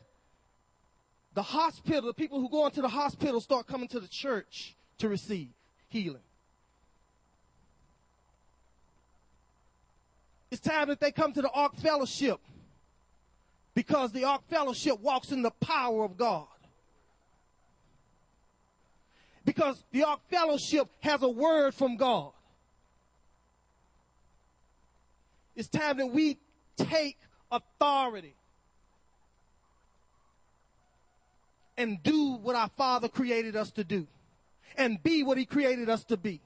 the 1.33 1.43
hospital, 1.43 2.01
the 2.01 2.13
people 2.13 2.39
who 2.39 2.49
go 2.49 2.65
into 2.65 2.81
the 2.81 2.89
hospital 2.89 3.39
start 3.39 3.67
coming 3.67 3.87
to 3.89 3.99
the 3.99 4.07
church 4.07 4.75
to 4.97 5.07
receive 5.07 5.49
healing. 5.89 6.21
It's 10.49 10.59
time 10.59 10.89
that 10.89 10.99
they 10.99 11.11
come 11.11 11.31
to 11.33 11.41
the 11.41 11.49
Ark 11.51 11.75
Fellowship 11.77 12.39
because 13.73 14.11
the 14.11 14.25
Ark 14.25 14.41
Fellowship 14.49 14.99
walks 14.99 15.31
in 15.31 15.41
the 15.41 15.51
power 15.51 16.03
of 16.03 16.17
God. 16.17 16.47
Because 19.45 19.81
the 19.91 20.03
Ark 20.03 20.19
Fellowship 20.29 20.89
has 20.99 21.23
a 21.23 21.29
word 21.29 21.73
from 21.73 21.95
God. 21.95 22.31
It's 25.55 25.67
time 25.67 25.97
that 25.97 26.07
we 26.07 26.37
take 26.77 27.17
authority 27.51 28.35
and 31.77 32.01
do 32.03 32.33
what 32.35 32.55
our 32.55 32.69
Father 32.77 33.07
created 33.07 33.55
us 33.55 33.71
to 33.71 33.83
do 33.83 34.07
and 34.77 35.01
be 35.01 35.23
what 35.23 35.37
He 35.37 35.45
created 35.45 35.89
us 35.89 36.03
to 36.05 36.17
be. 36.17 36.41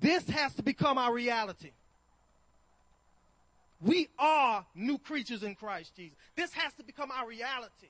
This 0.00 0.28
has 0.30 0.54
to 0.54 0.62
become 0.62 0.98
our 0.98 1.12
reality. 1.12 1.72
We 3.80 4.08
are 4.18 4.64
new 4.74 4.98
creatures 4.98 5.42
in 5.42 5.54
Christ 5.54 5.94
Jesus. 5.96 6.16
This 6.34 6.52
has 6.54 6.72
to 6.74 6.82
become 6.82 7.10
our 7.10 7.26
reality. 7.26 7.88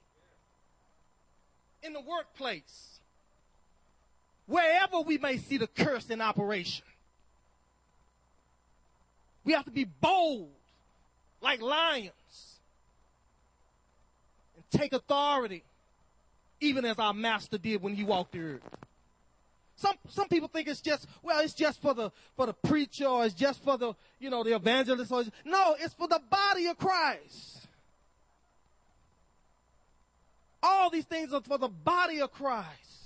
In 1.83 1.93
the 1.93 2.01
workplace, 2.01 3.01
wherever 4.47 5.01
we 5.01 5.19
may 5.19 5.37
see 5.37 5.59
the 5.59 5.67
curse 5.67 6.11
in 6.11 6.21
operation, 6.21 6.85
we 9.45 9.53
have 9.53 9.65
to 9.65 9.71
be 9.71 9.85
bold 9.85 10.51
like 11.41 11.61
lions 11.61 12.59
and 14.55 14.65
take 14.71 14.93
authority, 14.93 15.63
even 16.61 16.85
as 16.85 16.99
our 16.99 17.15
master 17.15 17.59
did 17.59 17.83
when 17.83 17.95
he 17.95 18.05
walked 18.05 18.33
the 18.33 18.41
earth. 18.41 18.63
Some 19.77 19.95
some 20.09 20.29
people 20.29 20.49
think 20.49 20.69
it's 20.69 20.81
just 20.81 21.07
well, 21.23 21.41
it's 21.41 21.53
just 21.53 21.83
for 21.83 21.93
the 21.93 22.11
for 22.35 22.47
the 22.47 22.55
preacher 22.55 23.07
or 23.07 23.27
it's 23.27 23.35
just 23.35 23.63
for 23.63 23.77
the 23.77 23.93
you 24.19 24.31
know 24.31 24.43
the 24.43 24.55
evangelist. 24.55 25.13
Or, 25.13 25.25
no, 25.45 25.77
it's 25.79 25.93
for 25.93 26.09
the 26.09 26.21
body 26.31 26.67
of 26.67 26.79
Christ. 26.79 27.67
All 30.63 30.89
these 30.91 31.05
things 31.05 31.33
are 31.33 31.43
for 31.43 31.59
the 31.59 31.69
body 31.69 32.21
of 32.23 32.33
Christ. 32.33 33.06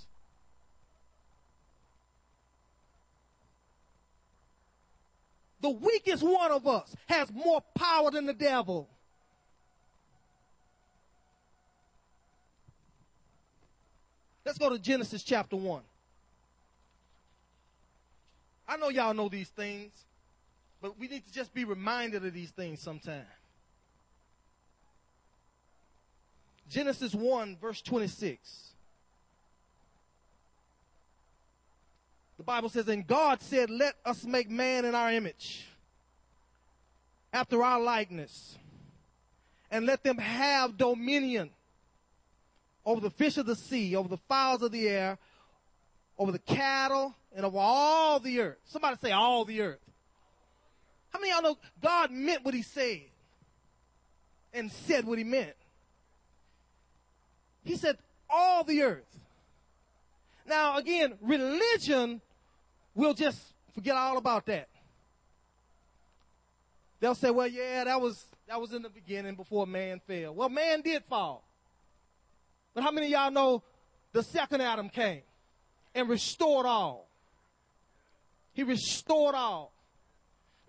The 5.61 5.71
weakest 5.71 6.23
one 6.23 6.51
of 6.51 6.67
us 6.67 6.95
has 7.07 7.31
more 7.33 7.63
power 7.75 8.11
than 8.11 8.27
the 8.27 8.33
devil. 8.33 8.89
Let's 14.45 14.59
go 14.59 14.71
to 14.71 14.79
Genesis 14.79 15.23
chapter 15.23 15.57
1. 15.57 15.83
I 18.67 18.77
know 18.77 18.89
y'all 18.89 19.15
know 19.15 19.29
these 19.29 19.49
things, 19.49 19.93
but 20.81 20.99
we 20.99 21.09
need 21.09 21.27
to 21.27 21.33
just 21.33 21.53
be 21.53 21.65
reminded 21.65 22.25
of 22.25 22.33
these 22.33 22.51
things 22.51 22.81
sometime. 22.81 23.27
Genesis 26.69 27.15
1, 27.15 27.59
verse 27.61 27.83
26. 27.83 28.70
The 32.41 32.45
Bible 32.45 32.71
says, 32.71 32.89
And 32.89 33.07
God 33.07 33.43
said, 33.43 33.69
Let 33.69 33.97
us 34.03 34.25
make 34.25 34.49
man 34.49 34.87
in 34.87 34.95
our 34.95 35.13
image, 35.13 35.67
after 37.35 37.63
our 37.63 37.79
likeness, 37.79 38.57
and 39.71 39.85
let 39.85 40.03
them 40.03 40.17
have 40.17 40.79
dominion 40.79 41.51
over 42.87 42.99
the 42.99 43.11
fish 43.11 43.37
of 43.37 43.45
the 43.45 43.55
sea, 43.55 43.95
over 43.95 44.09
the 44.09 44.17
fowls 44.17 44.63
of 44.63 44.73
the 44.73 44.89
air, 44.89 45.19
over 46.17 46.33
the 46.33 46.39
cattle, 46.39 47.15
and 47.37 47.45
over 47.45 47.59
all 47.59 48.19
the 48.21 48.41
earth. 48.41 48.57
Somebody 48.65 48.97
say 49.03 49.13
all 49.13 49.45
the 49.45 49.61
earth. 49.61 49.91
How 51.11 51.21
many 51.21 51.33
of 51.33 51.43
y'all 51.43 51.53
know 51.53 51.59
God 51.83 52.11
meant 52.11 52.43
what 52.43 52.55
he 52.55 52.63
said 52.63 53.03
and 54.55 54.73
said 54.73 55.05
what 55.05 55.19
he 55.19 55.25
meant? 55.25 55.57
He 57.65 57.77
said 57.77 57.99
all 58.31 58.65
the 58.65 58.81
earth. 58.81 59.19
Now 60.47 60.79
again, 60.79 61.19
religion 61.21 62.23
will 62.95 63.15
just 63.15 63.41
forget 63.75 63.97
all 63.97 64.17
about 64.17 64.47
that. 64.47 64.69
They'll 67.01 67.15
say, 67.15 67.31
well, 67.31 67.47
yeah, 67.47 67.85
that 67.85 68.01
was, 68.01 68.27
that 68.47 68.61
was 68.61 68.73
in 68.75 68.83
the 68.83 68.91
beginning 68.91 69.35
before 69.35 69.67
man 69.67 70.01
fell. 70.07 70.35
Well, 70.35 70.51
man 70.51 70.83
did 70.83 71.03
fall. 71.05 71.43
But 72.75 72.85
how 72.85 72.91
many 72.91 73.07
of 73.07 73.13
y'all 73.13 73.31
know 73.31 73.63
the 74.13 74.23
second 74.23 74.61
Adam 74.61 74.91
came 74.91 75.23
and 75.95 76.09
restored 76.09 76.67
all? 76.67 77.09
He 78.53 78.63
restored 78.63 79.35
all. 79.35 79.73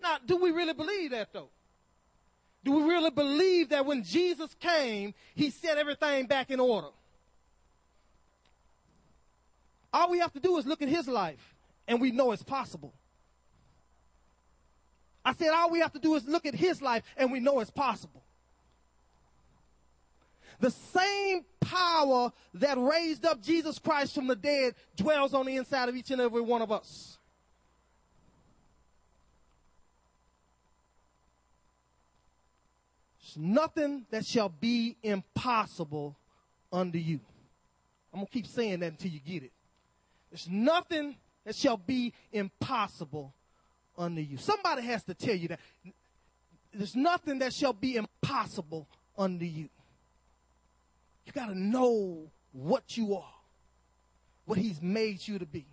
Now, 0.02 0.16
do 0.24 0.36
we 0.36 0.50
really 0.50 0.72
believe 0.72 1.10
that 1.10 1.32
though? 1.32 1.50
Do 2.64 2.72
we 2.72 2.84
really 2.84 3.10
believe 3.10 3.70
that 3.70 3.84
when 3.84 4.04
Jesus 4.04 4.54
came, 4.60 5.14
he 5.34 5.50
set 5.50 5.78
everything 5.78 6.26
back 6.26 6.50
in 6.50 6.60
order? 6.60 6.88
All 9.92 10.10
we 10.10 10.20
have 10.20 10.32
to 10.32 10.40
do 10.40 10.56
is 10.58 10.66
look 10.66 10.80
at 10.80 10.88
his 10.88 11.06
life 11.06 11.51
and 11.86 12.00
we 12.00 12.10
know 12.10 12.32
it's 12.32 12.42
possible. 12.42 12.94
I 15.24 15.34
said 15.34 15.50
all 15.50 15.70
we 15.70 15.80
have 15.80 15.92
to 15.92 15.98
do 15.98 16.14
is 16.14 16.26
look 16.26 16.46
at 16.46 16.54
his 16.54 16.82
life 16.82 17.02
and 17.16 17.30
we 17.30 17.40
know 17.40 17.60
it's 17.60 17.70
possible. 17.70 18.22
The 20.60 20.70
same 20.70 21.44
power 21.60 22.32
that 22.54 22.78
raised 22.78 23.24
up 23.24 23.40
Jesus 23.40 23.78
Christ 23.78 24.14
from 24.14 24.26
the 24.26 24.36
dead 24.36 24.74
dwells 24.96 25.34
on 25.34 25.46
the 25.46 25.56
inside 25.56 25.88
of 25.88 25.96
each 25.96 26.10
and 26.10 26.20
every 26.20 26.40
one 26.40 26.62
of 26.62 26.70
us. 26.70 27.18
There's 33.20 33.44
nothing 33.44 34.06
that 34.10 34.26
shall 34.26 34.50
be 34.50 34.96
impossible 35.02 36.16
unto 36.72 36.98
you. 36.98 37.20
I'm 38.12 38.20
going 38.20 38.26
to 38.26 38.32
keep 38.32 38.46
saying 38.46 38.80
that 38.80 38.92
until 38.92 39.10
you 39.10 39.20
get 39.20 39.42
it. 39.42 39.52
There's 40.30 40.48
nothing 40.48 41.16
that 41.44 41.56
shall 41.56 41.76
be 41.76 42.12
impossible 42.32 43.34
unto 43.96 44.20
you. 44.20 44.36
Somebody 44.36 44.82
has 44.82 45.02
to 45.04 45.14
tell 45.14 45.34
you 45.34 45.48
that. 45.48 45.60
There's 46.74 46.96
nothing 46.96 47.40
that 47.40 47.52
shall 47.52 47.74
be 47.74 47.96
impossible 47.96 48.88
unto 49.16 49.44
you. 49.44 49.68
You 51.26 51.32
got 51.32 51.46
to 51.46 51.58
know 51.58 52.30
what 52.52 52.96
you 52.96 53.14
are, 53.14 53.34
what 54.46 54.58
He's 54.58 54.80
made 54.80 55.26
you 55.26 55.38
to 55.38 55.46
be. 55.46 55.66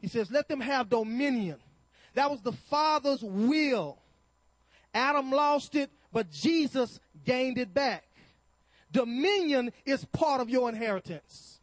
He 0.00 0.08
says, 0.08 0.30
let 0.30 0.48
them 0.48 0.60
have 0.60 0.88
dominion. 0.88 1.56
That 2.14 2.30
was 2.30 2.40
the 2.40 2.52
Father's 2.52 3.22
will. 3.22 3.98
Adam 4.94 5.30
lost 5.30 5.74
it, 5.74 5.90
but 6.12 6.30
Jesus 6.30 6.98
gained 7.24 7.58
it 7.58 7.74
back. 7.74 8.04
Dominion 8.90 9.72
is 9.84 10.04
part 10.06 10.40
of 10.40 10.48
your 10.48 10.68
inheritance. 10.68 11.60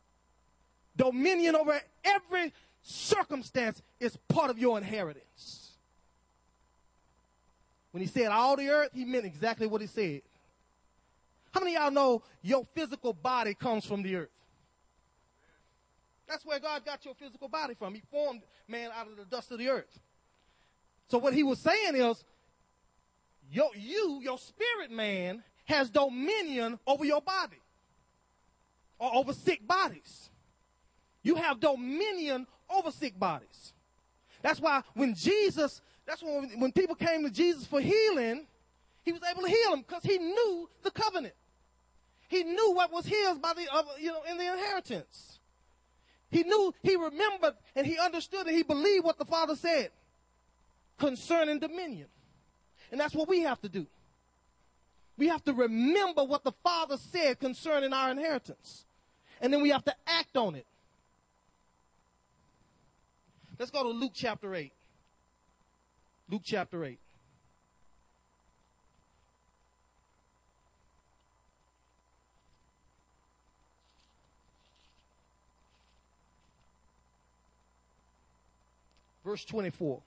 Dominion 0.95 1.55
over 1.55 1.79
every 2.03 2.53
circumstance 2.87 3.81
is 3.99 4.15
part 4.29 4.51
of 4.51 4.59
your 4.59 4.77
inheritance. 4.77 5.71
When 7.91 8.01
he 8.01 8.07
said 8.07 8.27
all 8.27 8.55
the 8.55 8.69
earth, 8.69 8.91
he 8.93 9.05
meant 9.05 9.25
exactly 9.25 9.65
what 9.67 9.81
he 9.81 9.87
said. 9.87 10.21
How 11.51 11.61
many 11.61 11.75
of 11.75 11.81
y'all 11.81 11.91
know 11.91 12.23
your 12.41 12.65
physical 12.75 13.13
body 13.13 13.53
comes 13.55 13.85
from 13.85 14.03
the 14.03 14.15
earth? 14.17 14.29
That's 16.27 16.45
where 16.45 16.59
God 16.59 16.85
got 16.85 17.05
your 17.05 17.15
physical 17.15 17.47
body 17.47 17.73
from. 17.73 17.95
He 17.95 18.01
formed 18.11 18.41
man 18.67 18.91
out 18.95 19.07
of 19.07 19.17
the 19.17 19.25
dust 19.25 19.51
of 19.51 19.59
the 19.59 19.69
earth. 19.69 19.99
So 21.07 21.17
what 21.17 21.33
he 21.33 21.43
was 21.43 21.59
saying 21.59 21.95
is, 21.95 22.23
your, 23.51 23.69
you, 23.75 24.19
your 24.21 24.37
spirit 24.37 24.91
man, 24.91 25.43
has 25.65 25.89
dominion 25.89 26.79
over 26.85 27.05
your 27.05 27.21
body 27.21 27.61
or 28.99 29.15
over 29.15 29.33
sick 29.33 29.65
bodies. 29.65 30.29
You 31.23 31.35
have 31.35 31.59
dominion 31.59 32.45
over 32.69 32.91
sick 32.91 33.17
bodies. 33.17 33.73
That's 34.41 34.59
why 34.59 34.83
when 34.93 35.15
Jesus, 35.15 35.81
that's 36.05 36.21
when, 36.21 36.59
when 36.59 36.71
people 36.71 36.95
came 36.95 37.23
to 37.23 37.29
Jesus 37.29 37.65
for 37.65 37.81
healing, 37.81 38.47
he 39.03 39.11
was 39.11 39.21
able 39.29 39.43
to 39.43 39.49
heal 39.49 39.71
them 39.71 39.83
because 39.87 40.03
he 40.03 40.17
knew 40.17 40.69
the 40.83 40.91
covenant. 40.91 41.35
He 42.27 42.43
knew 42.43 42.71
what 42.73 42.91
was 42.91 43.05
his 43.05 43.37
by 43.37 43.53
the, 43.53 43.67
you 43.99 44.09
know, 44.09 44.21
in 44.29 44.37
the 44.37 44.51
inheritance. 44.51 45.39
He 46.31 46.43
knew, 46.43 46.73
he 46.81 46.95
remembered, 46.95 47.53
and 47.75 47.85
he 47.85 47.97
understood, 47.97 48.47
and 48.47 48.55
he 48.55 48.63
believed 48.63 49.05
what 49.05 49.17
the 49.17 49.25
Father 49.25 49.55
said 49.55 49.91
concerning 50.97 51.59
dominion. 51.59 52.07
And 52.91 52.99
that's 52.99 53.15
what 53.15 53.29
we 53.29 53.41
have 53.41 53.61
to 53.61 53.69
do. 53.69 53.85
We 55.17 55.27
have 55.27 55.43
to 55.45 55.53
remember 55.53 56.23
what 56.23 56.43
the 56.43 56.51
Father 56.63 56.97
said 56.97 57.39
concerning 57.39 57.93
our 57.93 58.11
inheritance. 58.11 58.85
And 59.39 59.53
then 59.53 59.61
we 59.61 59.69
have 59.69 59.85
to 59.85 59.95
act 60.07 60.35
on 60.35 60.55
it. 60.55 60.65
Let's 63.57 63.71
go 63.71 63.83
to 63.83 63.89
Luke 63.89 64.11
chapter 64.13 64.53
8. 64.53 64.71
Luke 66.29 66.41
chapter 66.43 66.83
8. 66.83 66.99
Verse 79.23 79.45
24. 79.45 80.01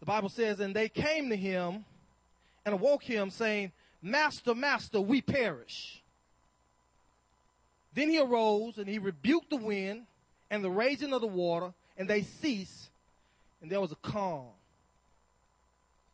The 0.00 0.06
Bible 0.06 0.28
says, 0.28 0.60
and 0.60 0.74
they 0.74 0.88
came 0.88 1.28
to 1.28 1.36
him 1.36 1.84
and 2.64 2.74
awoke 2.74 3.02
him, 3.02 3.30
saying, 3.30 3.72
Master, 4.02 4.54
Master, 4.54 5.00
we 5.00 5.22
perish. 5.22 6.02
Then 7.94 8.10
he 8.10 8.18
arose 8.18 8.78
and 8.78 8.88
he 8.88 8.98
rebuked 8.98 9.50
the 9.50 9.56
wind 9.56 10.06
and 10.50 10.62
the 10.64 10.70
raging 10.70 11.12
of 11.12 11.20
the 11.20 11.26
water, 11.26 11.72
and 11.96 12.08
they 12.08 12.22
ceased, 12.22 12.90
and 13.62 13.70
there 13.70 13.80
was 13.80 13.92
a 13.92 13.96
calm. 13.96 14.48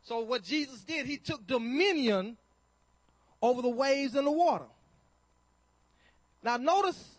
So 0.04 0.20
what 0.20 0.44
Jesus 0.44 0.80
did, 0.80 1.06
he 1.06 1.16
took 1.16 1.46
dominion 1.46 2.36
over 3.42 3.62
the 3.62 3.68
waves 3.68 4.14
and 4.14 4.26
the 4.26 4.32
water. 4.32 4.66
Now 6.42 6.56
notice 6.56 7.16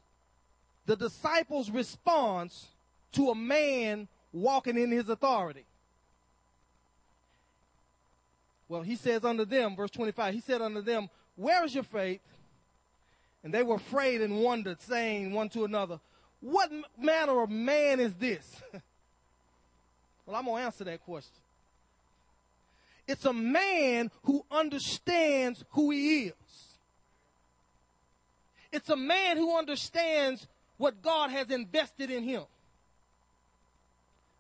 the 0.85 0.95
disciples' 0.95 1.69
response 1.69 2.67
to 3.13 3.31
a 3.31 3.35
man 3.35 4.07
walking 4.31 4.77
in 4.77 4.91
his 4.91 5.09
authority. 5.09 5.65
Well, 8.69 8.83
he 8.83 8.95
says 8.95 9.25
unto 9.25 9.45
them, 9.45 9.75
verse 9.75 9.89
25, 9.89 10.33
he 10.33 10.41
said 10.41 10.61
unto 10.61 10.81
them, 10.81 11.09
Where 11.35 11.65
is 11.65 11.73
your 11.73 11.83
faith? 11.83 12.21
And 13.43 13.51
they 13.51 13.63
were 13.63 13.75
afraid 13.75 14.21
and 14.21 14.41
wondered, 14.41 14.79
saying 14.79 15.33
one 15.33 15.49
to 15.49 15.65
another, 15.65 15.99
What 16.39 16.71
manner 16.97 17.41
of 17.41 17.49
man 17.49 17.99
is 17.99 18.13
this? 18.13 18.61
well, 20.25 20.35
I'm 20.35 20.45
going 20.45 20.61
to 20.61 20.65
answer 20.65 20.83
that 20.83 21.01
question. 21.01 21.41
It's 23.07 23.25
a 23.25 23.33
man 23.33 24.11
who 24.21 24.45
understands 24.51 25.65
who 25.71 25.89
he 25.89 26.25
is. 26.25 26.33
It's 28.71 28.89
a 28.89 28.95
man 28.95 29.37
who 29.37 29.57
understands 29.57 30.47
what 30.77 31.01
God 31.01 31.31
has 31.31 31.49
invested 31.49 32.11
in 32.11 32.23
him. 32.23 32.43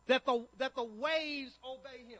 That 0.05 0.23
the, 0.23 0.45
that 0.59 0.75
the 0.75 0.83
waves 0.83 1.57
obey 1.65 2.03
him. 2.07 2.19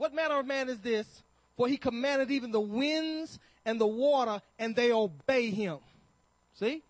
What 0.00 0.14
manner 0.14 0.38
of 0.38 0.46
man 0.46 0.70
is 0.70 0.78
this? 0.78 1.22
For 1.58 1.68
he 1.68 1.76
commanded 1.76 2.30
even 2.30 2.52
the 2.52 2.60
winds 2.60 3.38
and 3.66 3.78
the 3.78 3.86
water, 3.86 4.40
and 4.58 4.74
they 4.74 4.92
obey 4.92 5.50
him. 5.50 5.76
See? 6.58 6.82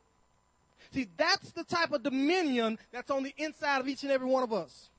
See, 0.95 1.09
that's 1.17 1.51
the 1.51 1.65
type 1.65 1.91
of 1.91 2.05
dominion 2.05 2.79
that's 2.93 3.11
on 3.11 3.25
the 3.25 3.35
inside 3.37 3.81
of 3.81 3.89
each 3.89 4.05
and 4.05 4.13
every 4.13 4.29
one 4.29 4.45
of 4.45 4.53
us. 4.53 4.91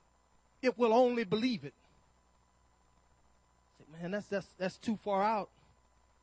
if 0.62 0.78
we'll 0.78 0.94
only 0.94 1.24
believe 1.24 1.64
it. 1.64 1.74
Man, 4.02 4.12
that's 4.12 4.28
that's 4.28 4.48
that's 4.58 4.76
too 4.76 5.00
far 5.06 5.24
out. 5.24 5.48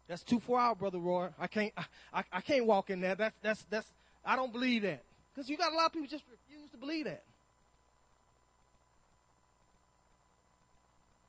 That's 0.09 0.22
too 0.22 0.41
far 0.41 0.61
out, 0.61 0.78
brother 0.78 0.99
Roy. 0.99 1.28
I 1.41 1.47
can't 1.47 1.72
I, 1.74 1.84
I, 2.12 2.24
I 2.34 2.41
can't 2.43 2.66
walk 2.66 2.91
in 2.91 3.01
there. 3.01 3.14
That's 3.14 3.34
that's 3.41 3.62
that's 3.70 3.89
I 4.26 4.36
don't 4.36 4.53
believe 4.53 4.82
that. 4.82 5.01
Because 5.34 5.49
you 5.49 5.57
got 5.57 5.72
a 5.72 5.74
lot 5.74 5.86
of 5.86 5.93
people 5.95 6.09
just 6.09 6.24
refuse 6.30 6.70
to 6.70 6.76
believe 6.76 7.07
that. 7.07 7.22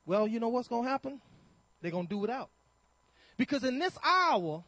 Well, 0.06 0.26
you 0.26 0.40
know 0.40 0.48
what's 0.48 0.68
going 0.68 0.84
to 0.84 0.90
happen? 0.90 1.20
They're 1.80 1.90
going 1.90 2.06
to 2.06 2.10
do 2.10 2.18
without. 2.18 2.48
Because 3.36 3.64
in 3.64 3.78
this 3.78 3.96
hour, 4.04 4.62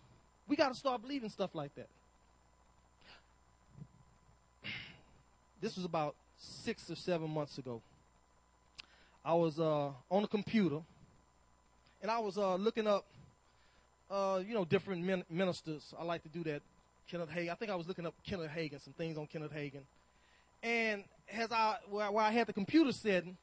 we 0.46 0.56
got 0.56 0.68
to 0.68 0.74
start 0.74 1.02
believing 1.02 1.30
stuff 1.30 1.54
like 1.54 1.74
that. 1.74 1.88
This 5.60 5.76
was 5.76 5.84
about 5.84 6.16
six 6.38 6.90
or 6.90 6.96
seven 6.96 7.30
months 7.30 7.58
ago. 7.58 7.80
I 9.24 9.34
was 9.34 9.60
uh, 9.60 9.90
on 10.10 10.22
the 10.22 10.28
computer, 10.28 10.80
and 12.02 12.10
I 12.10 12.18
was 12.18 12.36
uh, 12.36 12.56
looking 12.56 12.88
up, 12.88 13.06
uh, 14.10 14.40
you 14.44 14.54
know, 14.54 14.64
different 14.64 15.04
min- 15.04 15.24
ministers. 15.30 15.94
I 15.98 16.02
like 16.02 16.22
to 16.24 16.28
do 16.28 16.42
that. 16.44 16.62
Kenneth 17.08 17.30
Hagin. 17.30 17.50
I 17.50 17.54
think 17.54 17.70
I 17.70 17.76
was 17.76 17.86
looking 17.86 18.06
up 18.06 18.14
Kenneth 18.26 18.50
Hagin, 18.50 18.82
some 18.82 18.94
things 18.94 19.16
on 19.16 19.26
Kenneth 19.26 19.52
Hagin. 19.52 19.82
And 20.62 21.04
as 21.32 21.52
I 21.52 21.76
where, 21.90 22.10
where 22.10 22.24
I 22.24 22.30
had 22.30 22.46
the 22.46 22.52
computer 22.52 22.92
setting, 22.92 23.36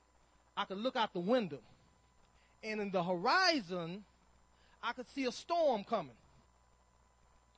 I 0.58 0.66
could 0.66 0.78
look 0.78 0.96
out 0.96 1.14
the 1.14 1.20
window, 1.20 1.60
and 2.64 2.82
in 2.82 2.92
the 2.92 3.04
horizon, 3.04 4.04
I 4.82 4.94
could 4.94 5.10
see 5.10 5.26
a 5.26 5.32
storm 5.32 5.84
coming. 5.84 6.16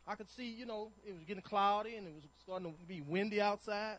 I 0.07 0.15
could 0.15 0.29
see, 0.31 0.49
you 0.49 0.65
know, 0.65 0.89
it 1.07 1.13
was 1.13 1.23
getting 1.27 1.43
cloudy 1.43 1.95
and 1.95 2.07
it 2.07 2.13
was 2.13 2.23
starting 2.43 2.73
to 2.73 2.85
be 2.87 3.01
windy 3.01 3.39
outside. 3.39 3.97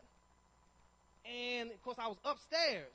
And 1.25 1.71
of 1.71 1.81
course, 1.83 1.97
I 1.99 2.07
was 2.07 2.17
upstairs. 2.25 2.93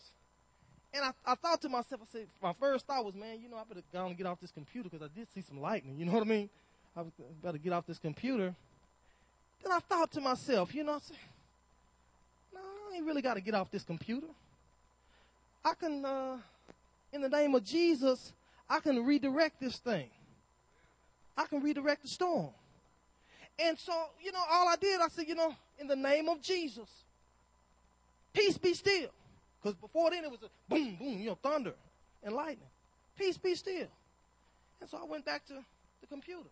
And 0.93 1.05
I, 1.05 1.11
I 1.27 1.35
thought 1.35 1.61
to 1.63 1.69
myself, 1.69 2.03
I 2.03 2.07
said, 2.13 2.27
my 2.43 2.53
first 2.55 2.87
thought 2.87 3.05
was, 3.05 3.15
man, 3.15 3.41
you 3.43 3.49
know, 3.49 3.57
I 3.57 3.65
better 3.69 3.83
go 3.93 4.07
and 4.07 4.17
get 4.17 4.27
off 4.27 4.41
this 4.41 4.51
computer 4.51 4.89
because 4.89 5.05
I 5.05 5.19
did 5.19 5.27
see 5.35 5.43
some 5.43 5.61
lightning. 5.61 5.99
You 5.99 6.07
know 6.07 6.13
what 6.13 6.23
I 6.23 6.27
mean? 6.27 6.49
I 6.97 7.03
better 7.43 7.59
get 7.59 7.73
off 7.73 7.87
this 7.87 7.99
computer. 7.99 8.55
Then 9.63 9.73
I 9.73 9.79
thought 9.81 10.11
to 10.13 10.21
myself, 10.21 10.75
you 10.75 10.85
know, 10.85 10.95
I 10.95 10.99
said, 10.99 11.17
no, 12.55 12.61
I 12.61 12.97
ain't 12.97 13.07
really 13.07 13.23
got 13.23 13.35
to 13.35 13.41
get 13.41 13.55
off 13.55 13.71
this 13.71 13.83
computer. 13.83 14.27
I 15.65 15.75
can, 15.75 16.05
uh, 16.05 16.39
in 17.13 17.21
the 17.21 17.29
name 17.29 17.55
of 17.55 17.65
Jesus, 17.65 18.33
I 18.69 18.81
can 18.81 19.05
redirect 19.05 19.61
this 19.61 19.79
thing. 19.79 20.09
I 21.37 21.47
can 21.47 21.63
redirect 21.63 22.03
the 22.03 22.09
storm. 22.09 22.51
And 23.59 23.79
so, 23.79 23.93
you 24.23 24.33
know, 24.33 24.43
all 24.51 24.69
I 24.69 24.77
did, 24.77 25.01
I 25.01 25.09
said, 25.09 25.27
you 25.27 25.35
know, 25.35 25.55
in 25.79 25.87
the 25.87 25.97
name 25.97 26.29
of 26.29 26.41
Jesus, 26.41 26.89
Peace 28.39 28.59
be 28.59 28.75
still. 28.75 29.11
Because 29.61 29.77
before 29.77 30.11
then 30.11 30.25
it 30.25 30.31
was 30.31 30.41
a 30.43 30.73
boom, 30.73 30.97
boom, 30.97 31.19
you 31.19 31.27
know, 31.27 31.39
thunder 31.43 31.75
and 32.23 32.35
lightning. 32.35 32.69
Peace 33.19 33.37
be 33.37 33.55
still. 33.55 33.89
And 34.81 34.89
so 34.89 34.99
I 34.99 35.05
went 35.05 35.25
back 35.25 35.45
to 35.49 35.55
the 36.01 36.07
computer. 36.07 36.49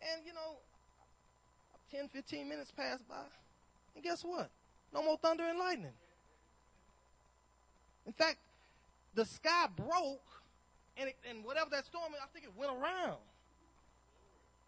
And, 0.00 0.26
you 0.26 0.32
know, 0.32 0.56
10, 1.92 2.08
15 2.08 2.48
minutes 2.48 2.72
passed 2.76 3.06
by. 3.08 3.22
And 3.94 4.02
guess 4.02 4.24
what? 4.24 4.50
No 4.92 5.04
more 5.04 5.16
thunder 5.18 5.44
and 5.44 5.58
lightning. 5.58 5.92
In 8.06 8.12
fact, 8.12 8.38
the 9.14 9.24
sky 9.24 9.66
broke, 9.76 10.22
and, 10.96 11.08
it, 11.08 11.16
and 11.28 11.44
whatever 11.44 11.70
that 11.70 11.86
storm, 11.86 12.12
I 12.14 12.26
think 12.32 12.44
it 12.44 12.52
went 12.56 12.72
around. 12.72 13.18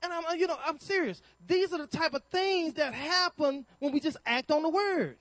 And 0.03 0.13
I'm, 0.13 0.39
you 0.39 0.47
know, 0.47 0.59
I'm 0.65 0.79
serious. 0.79 1.23
These 1.47 1.73
are 1.73 1.79
the 1.79 1.87
type 1.87 2.15
of 2.15 2.23
things 2.25 2.75
that 2.75 2.93
happen 2.93 3.65
when 3.79 3.93
we 3.93 4.01
just 4.01 4.19
act 4.27 4.51
on 4.51 4.63
the 4.63 4.69
word. 4.69 5.17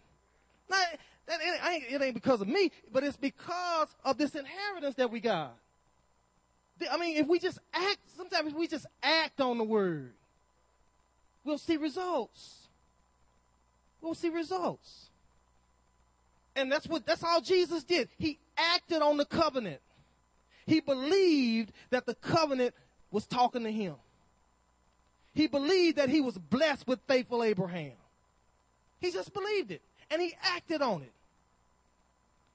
Now, 0.69 0.77
that, 1.25 1.39
it, 1.41 1.59
ain't, 1.65 1.83
it 1.89 2.01
ain't 2.01 2.13
because 2.13 2.41
of 2.41 2.47
me, 2.47 2.71
but 2.91 3.03
it's 3.03 3.15
because 3.15 3.95
of 4.03 4.17
this 4.17 4.35
inheritance 4.35 4.95
that 4.95 5.09
we 5.09 5.19
got. 5.19 5.55
I 6.91 6.97
mean, 6.97 7.17
if 7.17 7.27
we 7.27 7.39
just 7.39 7.59
act, 7.73 7.99
sometimes 8.17 8.49
if 8.49 8.57
we 8.57 8.67
just 8.67 8.85
act 9.01 9.39
on 9.39 9.57
the 9.57 9.63
word, 9.63 10.11
we'll 11.45 11.57
see 11.57 11.77
results. 11.77 12.67
We'll 14.01 14.15
see 14.15 14.29
results. 14.29 15.11
And 16.55 16.71
that's 16.71 16.87
what, 16.87 17.05
that's 17.05 17.23
all 17.23 17.41
Jesus 17.41 17.83
did. 17.83 18.09
He 18.17 18.37
acted 18.57 19.01
on 19.01 19.17
the 19.17 19.25
covenant. 19.25 19.81
He 20.65 20.79
believed 20.79 21.71
that 21.89 22.05
the 22.05 22.15
covenant 22.15 22.73
was 23.11 23.25
talking 23.25 23.63
to 23.63 23.71
him. 23.71 23.95
He 25.33 25.47
believed 25.47 25.97
that 25.97 26.09
he 26.09 26.21
was 26.21 26.37
blessed 26.37 26.87
with 26.87 26.99
faithful 27.07 27.43
Abraham. 27.43 27.93
He 28.99 29.11
just 29.11 29.33
believed 29.33 29.71
it 29.71 29.81
and 30.13 30.21
he 30.21 30.33
acted 30.41 30.81
on 30.81 31.01
it. 31.01 31.11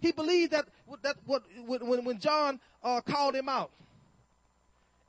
He 0.01 0.13
believed 0.13 0.53
that 0.53 0.67
that 1.03 1.17
what 1.27 1.43
when 1.67 2.05
when 2.05 2.21
John 2.21 2.61
uh, 2.85 3.01
called 3.01 3.35
him 3.35 3.49
out 3.49 3.71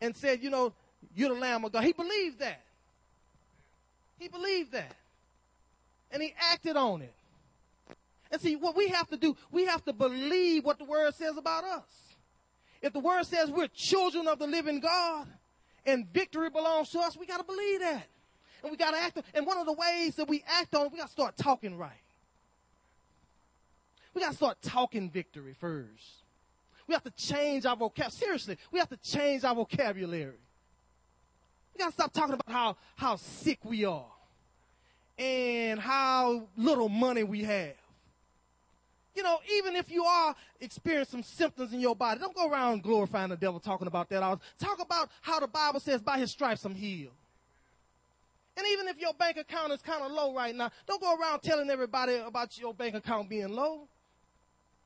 and 0.01 0.15
said, 0.15 0.41
you 0.41 0.49
know, 0.49 0.73
you're 1.15 1.33
the 1.33 1.39
Lamb 1.39 1.63
of 1.63 1.71
God. 1.71 1.83
He 1.83 1.93
believed 1.93 2.39
that. 2.39 2.61
He 4.17 4.27
believed 4.27 4.71
that, 4.71 4.95
and 6.11 6.21
he 6.21 6.33
acted 6.51 6.75
on 6.75 7.03
it. 7.03 7.13
And 8.31 8.39
see, 8.41 8.55
what 8.55 8.75
we 8.75 8.89
have 8.89 9.07
to 9.09 9.17
do, 9.17 9.35
we 9.51 9.65
have 9.65 9.83
to 9.85 9.93
believe 9.93 10.63
what 10.63 10.77
the 10.77 10.85
Word 10.85 11.15
says 11.15 11.37
about 11.37 11.63
us. 11.63 12.17
If 12.81 12.93
the 12.93 12.99
Word 12.99 13.25
says 13.25 13.49
we're 13.49 13.67
children 13.67 14.27
of 14.27 14.39
the 14.39 14.47
living 14.47 14.79
God 14.79 15.27
and 15.85 16.07
victory 16.13 16.49
belongs 16.49 16.89
to 16.91 16.99
us, 16.99 17.17
we 17.17 17.25
got 17.25 17.37
to 17.37 17.43
believe 17.43 17.79
that. 17.79 18.07
And 18.61 18.71
we 18.71 18.77
got 18.77 18.91
to 18.91 18.97
act. 18.97 19.19
And 19.33 19.45
one 19.45 19.57
of 19.57 19.65
the 19.65 19.73
ways 19.73 20.15
that 20.15 20.27
we 20.27 20.43
act 20.47 20.75
on 20.75 20.85
it, 20.85 20.91
we 20.91 20.99
got 20.99 21.07
to 21.07 21.11
start 21.11 21.37
talking 21.37 21.77
right. 21.77 21.91
We 24.13 24.21
got 24.21 24.31
to 24.31 24.37
start 24.37 24.61
talking 24.61 25.09
victory 25.09 25.55
first. 25.59 26.23
We 26.87 26.93
have 26.93 27.03
to 27.03 27.11
change 27.11 27.65
our 27.65 27.75
vocabulary. 27.75 28.11
Seriously, 28.11 28.57
we 28.71 28.79
have 28.79 28.89
to 28.89 28.97
change 28.97 29.43
our 29.43 29.55
vocabulary. 29.55 30.39
We 31.73 31.79
got 31.79 31.87
to 31.87 31.93
stop 31.93 32.13
talking 32.13 32.33
about 32.33 32.51
how, 32.51 32.77
how 32.95 33.15
sick 33.15 33.59
we 33.63 33.85
are 33.85 34.05
and 35.17 35.79
how 35.79 36.47
little 36.57 36.89
money 36.89 37.23
we 37.23 37.43
have. 37.43 37.75
You 39.19 39.23
know, 39.23 39.39
even 39.51 39.75
if 39.75 39.91
you 39.91 40.05
are 40.05 40.33
experiencing 40.61 41.11
some 41.11 41.23
symptoms 41.23 41.73
in 41.73 41.81
your 41.81 41.93
body, 41.93 42.21
don't 42.21 42.33
go 42.33 42.49
around 42.49 42.83
glorifying 42.83 43.31
the 43.31 43.35
devil 43.35 43.59
talking 43.59 43.85
about 43.85 44.07
that. 44.07 44.39
Talk 44.57 44.79
about 44.79 45.09
how 45.19 45.41
the 45.41 45.47
Bible 45.47 45.81
says 45.81 46.01
by 46.01 46.17
his 46.17 46.31
stripes 46.31 46.63
I'm 46.63 46.73
healed. 46.73 47.11
And 48.55 48.65
even 48.71 48.87
if 48.87 48.97
your 48.97 49.13
bank 49.13 49.35
account 49.35 49.73
is 49.73 49.81
kind 49.81 50.01
of 50.03 50.13
low 50.13 50.33
right 50.33 50.55
now, 50.55 50.71
don't 50.87 51.01
go 51.01 51.17
around 51.19 51.41
telling 51.41 51.69
everybody 51.69 52.15
about 52.15 52.57
your 52.57 52.73
bank 52.73 52.95
account 52.95 53.27
being 53.27 53.49
low. 53.49 53.89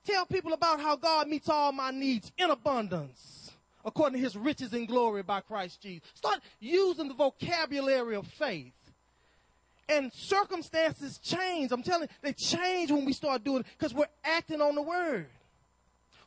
Tell 0.03 0.25
people 0.25 0.53
about 0.53 0.79
how 0.79 0.95
God 0.95 1.27
meets 1.27 1.47
all 1.47 1.71
my 1.71 1.91
needs 1.91 2.31
in 2.35 2.49
abundance 2.49 3.51
according 3.85 4.17
to 4.17 4.23
his 4.23 4.35
riches 4.35 4.73
and 4.73 4.87
glory 4.87 5.21
by 5.21 5.41
Christ 5.41 5.79
Jesus. 5.79 6.07
Start 6.15 6.39
using 6.59 7.07
the 7.07 7.13
vocabulary 7.13 8.15
of 8.15 8.25
faith. 8.25 8.73
And 9.89 10.11
circumstances 10.13 11.19
change. 11.19 11.71
I'm 11.71 11.83
telling 11.83 12.03
you, 12.03 12.15
they 12.21 12.33
change 12.33 12.91
when 12.91 13.05
we 13.05 13.13
start 13.13 13.43
doing 13.43 13.61
it 13.61 13.65
because 13.77 13.93
we're 13.93 14.05
acting 14.23 14.61
on 14.61 14.75
the 14.75 14.81
word. 14.81 15.27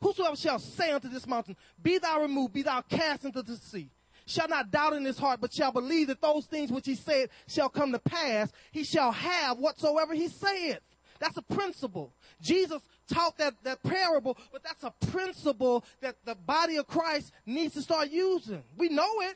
Whosoever 0.01 0.35
shall 0.35 0.59
say 0.59 0.91
unto 0.91 1.09
this 1.09 1.25
mountain, 1.25 1.55
Be 1.81 1.97
thou 1.97 2.21
removed, 2.21 2.53
be 2.53 2.61
thou 2.61 2.81
cast 2.81 3.25
into 3.25 3.41
the 3.41 3.55
sea, 3.55 3.89
shall 4.27 4.47
not 4.47 4.69
doubt 4.69 4.93
in 4.93 5.03
his 5.03 5.17
heart, 5.17 5.41
but 5.41 5.53
shall 5.53 5.71
believe 5.71 6.07
that 6.07 6.21
those 6.21 6.45
things 6.45 6.71
which 6.71 6.85
he 6.85 6.95
said 6.95 7.29
shall 7.47 7.69
come 7.69 7.91
to 7.91 7.99
pass, 7.99 8.51
he 8.71 8.83
shall 8.83 9.11
have 9.11 9.57
whatsoever 9.57 10.13
he 10.13 10.27
saith. 10.27 10.79
That's 11.19 11.37
a 11.37 11.41
principle. 11.41 12.13
Jesus 12.41 12.81
taught 13.11 13.37
that, 13.39 13.55
that 13.63 13.81
parable, 13.81 14.37
but 14.51 14.63
that's 14.63 14.83
a 14.83 14.93
principle 15.07 15.83
that 16.01 16.15
the 16.25 16.35
body 16.35 16.77
of 16.77 16.85
Christ 16.85 17.31
needs 17.45 17.73
to 17.73 17.81
start 17.81 18.09
using. 18.09 18.61
We 18.77 18.89
know 18.89 19.21
it 19.21 19.35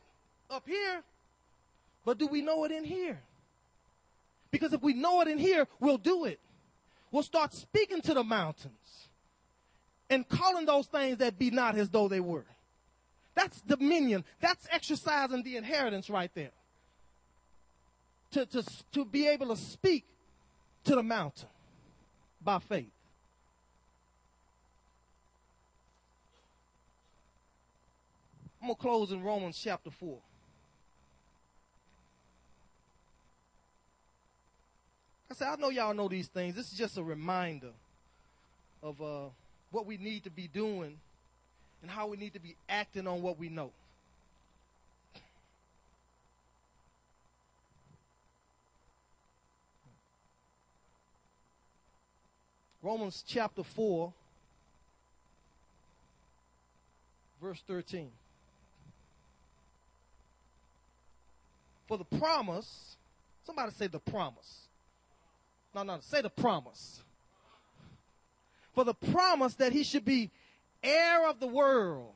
up 0.50 0.68
here, 0.68 1.02
but 2.06 2.20
do 2.20 2.28
we 2.28 2.42
know 2.42 2.66
it 2.66 2.72
in 2.72 2.84
here? 2.84 3.20
Because 4.52 4.74
if 4.74 4.82
we 4.82 4.94
know 4.94 5.22
it 5.22 5.28
in 5.28 5.38
here, 5.38 5.68
we'll 5.80 5.98
do 5.98 6.26
it. 6.26 6.40
We'll 7.12 7.24
start 7.24 7.54
speaking 7.54 8.02
to 8.02 8.14
the 8.14 8.24
mountains 8.24 9.08
and 10.10 10.28
calling 10.28 10.66
those 10.66 10.88
things 10.88 11.18
that 11.18 11.40
be 11.40 11.50
not 11.50 11.78
as 11.78 11.90
though 11.90 12.08
they 12.08 12.20
were. 12.20 12.46
That's 13.34 13.62
dominion. 13.62 14.26
That's 14.42 14.68
exercising 14.70 15.44
the 15.44 15.58
inheritance 15.58 16.10
right 16.10 16.32
there. 16.36 16.52
To, 18.32 18.46
to, 18.46 18.64
to 18.94 19.06
be 19.06 19.28
able 19.28 19.48
to 19.48 19.58
speak 19.58 20.06
to 20.86 20.96
the 20.96 21.04
mountain 21.04 21.50
by 22.44 22.60
faith. 22.60 22.92
I'm 28.62 28.68
going 28.68 28.76
to 28.76 28.82
close 28.82 29.12
in 29.12 29.24
Romans 29.24 29.60
chapter 29.62 29.90
4. 29.90 30.18
I 35.32 35.34
said, 35.34 35.48
I 35.48 35.56
know 35.56 35.70
y'all 35.70 35.94
know 35.94 36.10
these 36.10 36.28
things. 36.28 36.56
This 36.56 36.74
is 36.74 36.78
just 36.78 36.98
a 36.98 37.04
reminder 37.04 37.72
of 38.84 39.02
uh, 39.02 39.30
what 39.72 39.86
we 39.86 39.96
need 39.96 40.26
to 40.26 40.30
be 40.30 40.50
doing 40.50 40.98
and 41.82 41.90
how 41.90 42.08
we 42.08 42.18
need 42.18 42.34
to 42.34 42.40
be 42.42 42.58
acting 42.68 43.08
on 43.08 43.22
what 43.22 43.40
we 43.40 43.48
know. 43.48 43.72
Romans 52.84 53.24
chapter 53.26 53.64
4, 53.64 54.12
verse 57.42 57.64
13. 57.66 58.10
For 61.88 61.98
the 61.98 62.04
promise, 62.04 62.98
somebody 63.46 63.72
say 63.72 63.88
the 63.88 64.00
promise. 64.00 64.68
No, 65.74 65.84
no, 65.84 66.00
say 66.02 66.22
the 66.22 66.30
promise. 66.30 67.02
For 68.74 68.84
the 68.84 68.94
promise 68.94 69.56
that 69.56 69.72
he 69.72 69.84
should 69.84 70.06
be 70.06 70.32
heir 70.84 71.28
of 71.28 71.40
the 71.40 71.48
world. 71.48 72.14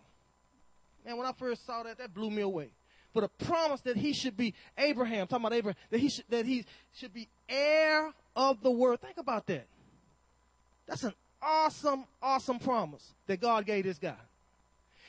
Man, 1.05 1.17
when 1.17 1.27
I 1.27 1.31
first 1.33 1.65
saw 1.65 1.83
that, 1.83 1.97
that 1.97 2.13
blew 2.13 2.29
me 2.31 2.41
away. 2.41 2.69
For 3.13 3.21
the 3.21 3.29
promise 3.29 3.81
that 3.81 3.95
he 3.95 4.11
should 4.11 4.35
be 4.35 4.53
Abraham, 4.77 5.27
talking 5.27 5.45
about 5.45 5.55
Abraham, 5.55 5.77
that 5.89 5.99
he 5.99 6.09
should, 6.09 6.25
that 6.29 6.45
he 6.45 6.65
should 6.93 7.13
be 7.13 7.29
heir 7.47 8.13
of 8.35 8.61
the 8.61 8.71
world. 8.71 8.99
Think 8.99 9.17
about 9.17 9.45
that. 9.47 9.67
That's 10.85 11.03
an 11.03 11.13
awesome, 11.41 12.05
awesome 12.21 12.59
promise 12.59 13.13
that 13.27 13.39
God 13.39 13.65
gave 13.65 13.85
this 13.85 13.97
guy. 13.97 14.15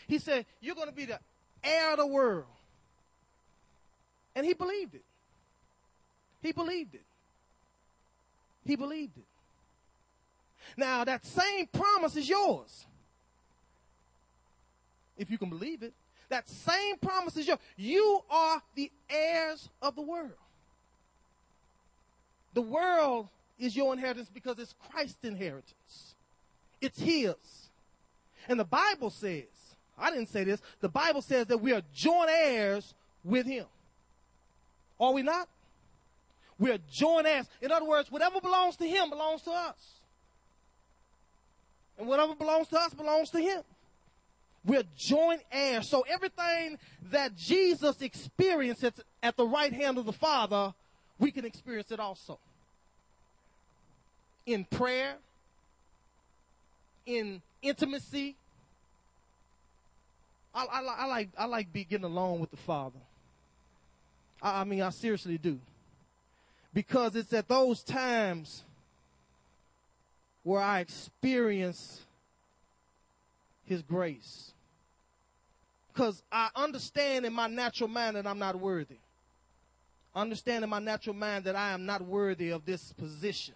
He 0.07 0.19
said, 0.19 0.47
You're 0.61 0.77
going 0.77 0.89
to 0.89 0.95
be 0.95 1.07
the 1.07 1.19
heir 1.65 1.93
of 1.93 1.99
the 1.99 2.07
world. 2.07 2.45
And 4.37 4.47
he 4.47 4.53
believed 4.53 4.95
it. 4.95 5.05
He 6.43 6.53
believed 6.53 6.95
it. 6.95 7.03
He 8.67 8.77
believed 8.77 9.17
it. 9.17 9.25
Now, 10.77 11.05
that 11.05 11.25
same 11.25 11.67
promise 11.67 12.17
is 12.17 12.29
yours. 12.29 12.87
If 15.17 15.31
you 15.31 15.39
can 15.39 15.49
believe 15.49 15.83
it. 15.83 15.95
That 16.29 16.49
same 16.49 16.97
promise 16.97 17.37
is 17.37 17.47
yours. 17.47 17.61
You 17.77 18.21
are 18.29 18.61
the 18.75 18.91
heirs 19.09 19.69
of 19.81 19.95
the 19.95 20.03
world. 20.03 20.33
The 22.55 22.63
world 22.63 23.29
is 23.59 23.77
your 23.77 23.93
inheritance 23.93 24.29
because 24.33 24.59
it's 24.59 24.75
Christ's 24.91 25.25
inheritance. 25.25 26.15
It's 26.81 26.99
His. 26.99 27.35
And 28.49 28.59
the 28.59 28.65
Bible 28.65 29.11
says, 29.11 29.45
I 29.97 30.11
didn't 30.11 30.29
say 30.29 30.45
this, 30.45 30.61
the 30.81 30.89
Bible 30.89 31.23
says 31.23 31.47
that 31.47 31.59
we 31.59 31.73
are 31.73 31.83
joint 31.95 32.31
heirs 32.31 32.95
with 33.25 33.47
Him. 33.47 33.67
Are 34.99 35.13
we 35.13 35.23
not? 35.23 35.49
We 36.59 36.71
are 36.71 36.79
joint 36.91 37.27
heirs. 37.27 37.47
In 37.61 37.71
other 37.71 37.85
words, 37.85 38.11
whatever 38.11 38.41
belongs 38.41 38.77
to 38.77 38.87
Him 38.87 39.11
belongs 39.11 39.43
to 39.43 39.51
us. 39.51 40.01
And 41.99 42.09
whatever 42.09 42.35
belongs 42.35 42.69
to 42.69 42.79
us 42.79 42.95
belongs 42.95 43.31
to 43.31 43.41
Him. 43.41 43.63
We're 44.65 44.85
joint 44.97 45.43
heirs. 45.53 45.91
So 45.91 46.05
everything 46.09 46.79
that 47.11 47.37
Jesus 47.37 48.01
experienced 48.03 48.85
at 49.23 49.37
the 49.37 49.47
right 49.47 49.73
hand 49.73 49.99
of 49.99 50.07
the 50.07 50.13
Father, 50.13 50.75
we 51.19 51.31
can 51.31 51.45
experience 51.45 51.91
it 51.91 52.01
also. 52.01 52.39
In 54.45 54.65
prayer, 54.65 55.17
in 57.07 57.41
intimacy. 57.63 58.37
I, 60.55 60.65
I, 60.65 60.81
I 60.81 61.07
like 61.07 61.29
I 61.39 61.45
like 61.47 61.73
be 61.73 61.85
getting 61.85 62.05
along 62.05 62.41
with 62.41 62.51
the 62.51 62.57
Father. 62.57 62.99
I, 64.43 64.63
I 64.63 64.65
mean, 64.65 64.83
I 64.83 64.91
seriously 64.91 65.39
do, 65.39 65.59
because 66.77 67.17
it's 67.17 67.33
at 67.33 67.49
those 67.49 67.83
times 67.83 68.63
where 70.43 70.61
I 70.61 70.81
experience 70.81 72.03
His 73.65 73.81
grace. 73.81 74.53
Because 75.91 76.23
I 76.31 76.51
understand 76.55 77.25
in 77.25 77.33
my 77.33 77.47
natural 77.47 77.89
mind 77.89 78.17
that 78.17 78.27
I'm 78.27 78.39
not 78.39 78.61
worthy. 78.61 78.99
I 80.15 80.21
understand 80.21 80.65
in 80.65 80.69
my 80.69 80.79
natural 80.79 81.17
mind 81.17 81.45
that 81.45 81.57
I 81.57 81.71
am 81.73 81.87
not 81.87 82.03
worthy 82.03 82.51
of 82.51 82.67
this 82.67 82.93
position. 82.93 83.55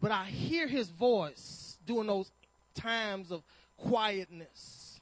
But 0.00 0.10
I 0.10 0.24
hear 0.24 0.66
his 0.66 0.88
voice 0.88 1.76
during 1.86 2.06
those 2.06 2.30
times 2.74 3.30
of 3.30 3.42
quietness, 3.76 5.00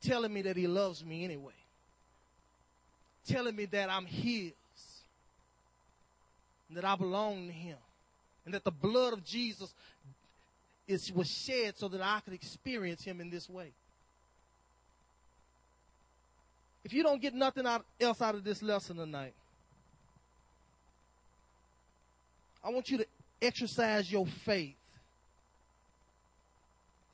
telling 0.00 0.32
me 0.32 0.42
that 0.42 0.56
he 0.56 0.68
loves 0.68 1.04
me 1.04 1.24
anyway, 1.24 1.52
telling 3.26 3.56
me 3.56 3.64
that 3.66 3.90
I'm 3.90 4.06
his, 4.06 4.52
and 6.68 6.76
that 6.76 6.84
I 6.84 6.96
belong 6.96 7.46
to 7.46 7.52
him, 7.52 7.76
and 8.44 8.54
that 8.54 8.64
the 8.64 8.70
blood 8.70 9.12
of 9.12 9.24
Jesus 9.24 9.72
is, 10.86 11.12
was 11.12 11.30
shed 11.30 11.78
so 11.78 11.88
that 11.88 12.00
I 12.00 12.20
could 12.24 12.34
experience 12.34 13.02
him 13.02 13.20
in 13.20 13.30
this 13.30 13.48
way. 13.48 13.72
If 16.84 16.92
you 16.92 17.02
don't 17.02 17.20
get 17.20 17.34
nothing 17.34 17.66
out, 17.66 17.84
else 17.98 18.20
out 18.20 18.34
of 18.34 18.44
this 18.44 18.62
lesson 18.62 18.96
tonight, 18.96 19.32
I 22.62 22.70
want 22.70 22.90
you 22.90 22.98
to 22.98 23.06
exercise 23.40 24.10
your 24.10 24.26
faith 24.26 24.76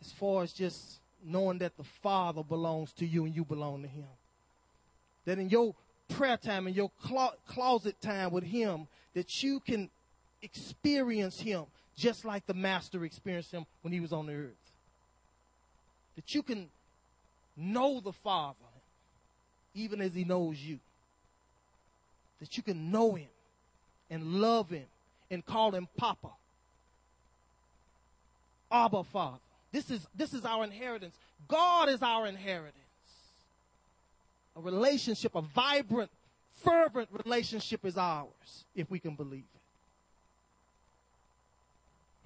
as 0.01 0.13
far 0.13 0.43
as 0.43 0.53
just 0.53 0.99
knowing 1.25 1.59
that 1.59 1.77
the 1.77 1.85
Father 2.03 2.43
belongs 2.43 2.93
to 2.95 3.07
you 3.07 3.25
and 3.25 3.35
you 3.35 3.45
belong 3.45 3.83
to 3.83 3.89
Him. 3.89 4.07
That 5.25 5.39
in 5.39 5.51
your 5.51 5.75
prayer 6.09 6.37
time, 6.37 6.67
in 6.67 6.75
your 6.75 6.91
clo- 7.03 7.35
closet 7.47 8.01
time 8.01 8.31
with 8.31 8.45
Him, 8.45 8.89
that 9.15 9.43
you 9.43 9.61
can 9.61 9.91
experience 10.43 11.41
Him 11.41 11.65
just 11.97 12.25
like 12.25 12.47
the 12.47 12.55
Master 12.55 13.05
experienced 13.05 13.53
Him 13.53 13.67
when 13.83 13.93
He 13.93 14.01
was 14.01 14.13
on 14.13 14.27
the 14.27 14.35
earth. 14.35 14.73
That 16.17 16.35
you 16.35 16.43
can 16.43 16.69
know 17.57 18.01
the 18.01 18.13
Father 18.13 18.57
even 19.75 20.01
as 20.01 20.15
he 20.15 20.25
knows 20.25 20.59
you. 20.59 20.79
That 22.41 22.57
you 22.57 22.63
can 22.63 22.91
know 22.91 23.15
him 23.15 23.29
and 24.11 24.41
love 24.41 24.71
him 24.71 24.87
and 25.31 25.45
call 25.45 25.73
him 25.73 25.89
Papa. 25.97 26.31
Abba 28.71 29.05
Father. 29.05 29.39
This 29.73 29.91
is, 29.91 30.07
this 30.15 30.33
is 30.33 30.45
our 30.45 30.65
inheritance. 30.65 31.15
God 31.49 31.89
is 31.89 32.03
our 32.03 32.27
inheritance. 32.27 32.75
A 34.57 34.61
relationship, 34.61 35.35
a 35.35 35.43
vibrant, 35.43 36.11
fervent 36.65 37.09
relationship 37.25 37.85
is 37.85 37.97
ours 37.97 38.65
if 38.75 38.91
we 38.91 38.99
can 38.99 39.15
believe 39.15 39.45
it. 39.55 39.61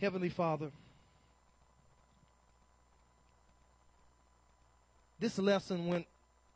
Heavenly 0.01 0.29
Father, 0.29 0.71
this 5.19 5.39
lesson 5.39 5.87
went 5.87 6.07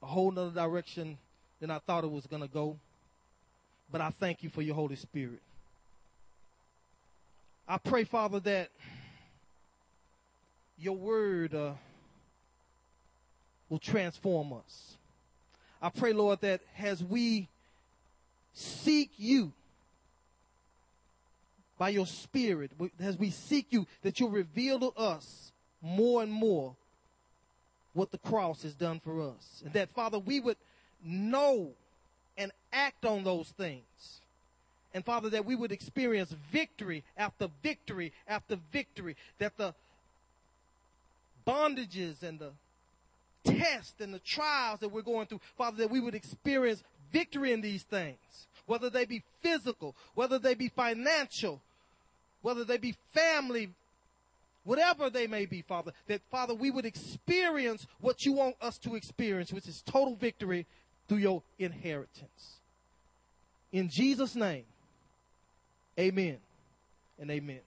a 0.03 0.07
whole 0.07 0.31
nother 0.31 0.51
direction 0.51 1.19
than 1.61 1.71
I 1.71 1.79
thought 1.79 2.05
it 2.05 2.11
was 2.11 2.27
going 2.27 2.43
to 2.43 2.49
go. 2.49 2.77
But 3.91 4.01
I 4.01 4.11
thank 4.11 4.43
you 4.43 4.51
for 4.51 4.63
your 4.63 4.75
Holy 4.75 4.97
Spirit. 4.97 5.41
I 7.67 7.79
pray, 7.79 8.05
Father, 8.05 8.41
that 8.41 8.71
your 10.79 10.97
word 10.97 11.55
uh, 11.55 11.73
will 13.69 13.79
transform 13.79 14.53
us. 14.53 14.97
I 15.81 15.91
pray, 15.91 16.13
Lord, 16.13 16.41
that 16.41 16.61
as 16.79 17.03
we 17.03 17.49
seek 18.53 19.11
you 19.17 19.53
by 21.79 21.91
your 21.91 22.07
spirit, 22.07 22.73
as 22.99 23.17
we 23.17 23.31
seek 23.31 23.67
you, 23.71 23.87
that 24.03 24.19
you'll 24.19 24.31
reveal 24.31 24.81
to 24.81 24.89
us 24.99 25.53
more 25.81 26.23
and 26.23 26.33
more 26.33 26.75
what 27.93 28.11
the 28.11 28.19
cross 28.19 28.63
has 28.63 28.75
done 28.75 29.01
for 29.01 29.23
us. 29.23 29.63
And 29.65 29.73
that, 29.75 29.91
Father, 29.91 30.19
we 30.19 30.41
would 30.41 30.57
know 31.05 31.71
and 32.37 32.53
act 32.73 33.05
on 33.05 33.25
those 33.25 33.49
things. 33.51 34.21
And 34.95 35.05
Father, 35.05 35.31
that 35.31 35.45
we 35.45 35.55
would 35.55 35.71
experience 35.71 36.35
victory 36.51 37.05
after 37.17 37.49
victory 37.63 38.13
after 38.27 38.57
victory. 38.73 39.17
That 39.39 39.57
the 39.57 39.75
bondages 41.47 42.23
and 42.23 42.39
the 42.39 42.51
tests 43.45 44.01
and 44.01 44.13
the 44.13 44.19
trials 44.19 44.81
that 44.81 44.89
we're 44.89 45.03
going 45.03 45.27
through, 45.27 45.41
Father, 45.57 45.77
that 45.79 45.91
we 45.91 46.01
would 46.01 46.15
experience 46.15 46.83
victory 47.13 47.53
in 47.53 47.61
these 47.61 47.83
things. 47.83 48.47
Whether 48.67 48.91
they 48.91 49.07
be 49.07 49.23
physical, 49.41 49.97
whether 50.15 50.39
they 50.39 50.55
be 50.55 50.69
financial, 50.69 51.63
whether 52.43 52.65
they 52.65 52.77
be 52.77 52.97
family 53.13 53.71
whatever 54.69 55.09
they 55.09 55.27
may 55.27 55.47
be, 55.47 55.63
Father, 55.63 55.93
that, 56.09 56.21
Father, 56.31 56.53
we 56.53 56.71
would 56.71 56.85
experience 56.85 57.87
what 58.03 58.27
you 58.27 58.35
want 58.35 58.55
us 58.61 58.77
to 58.77 58.97
experience, 58.97 59.51
which 59.51 59.67
is 59.67 59.81
total 59.81 60.15
victory 60.15 60.67
through 61.09 61.17
your 61.17 61.43
inheritance. 61.59 62.61
In 63.73 63.89
Jesus' 63.89 64.37
name, 64.37 64.65
amen 65.99 66.37
and 67.19 67.31
amen. 67.31 67.61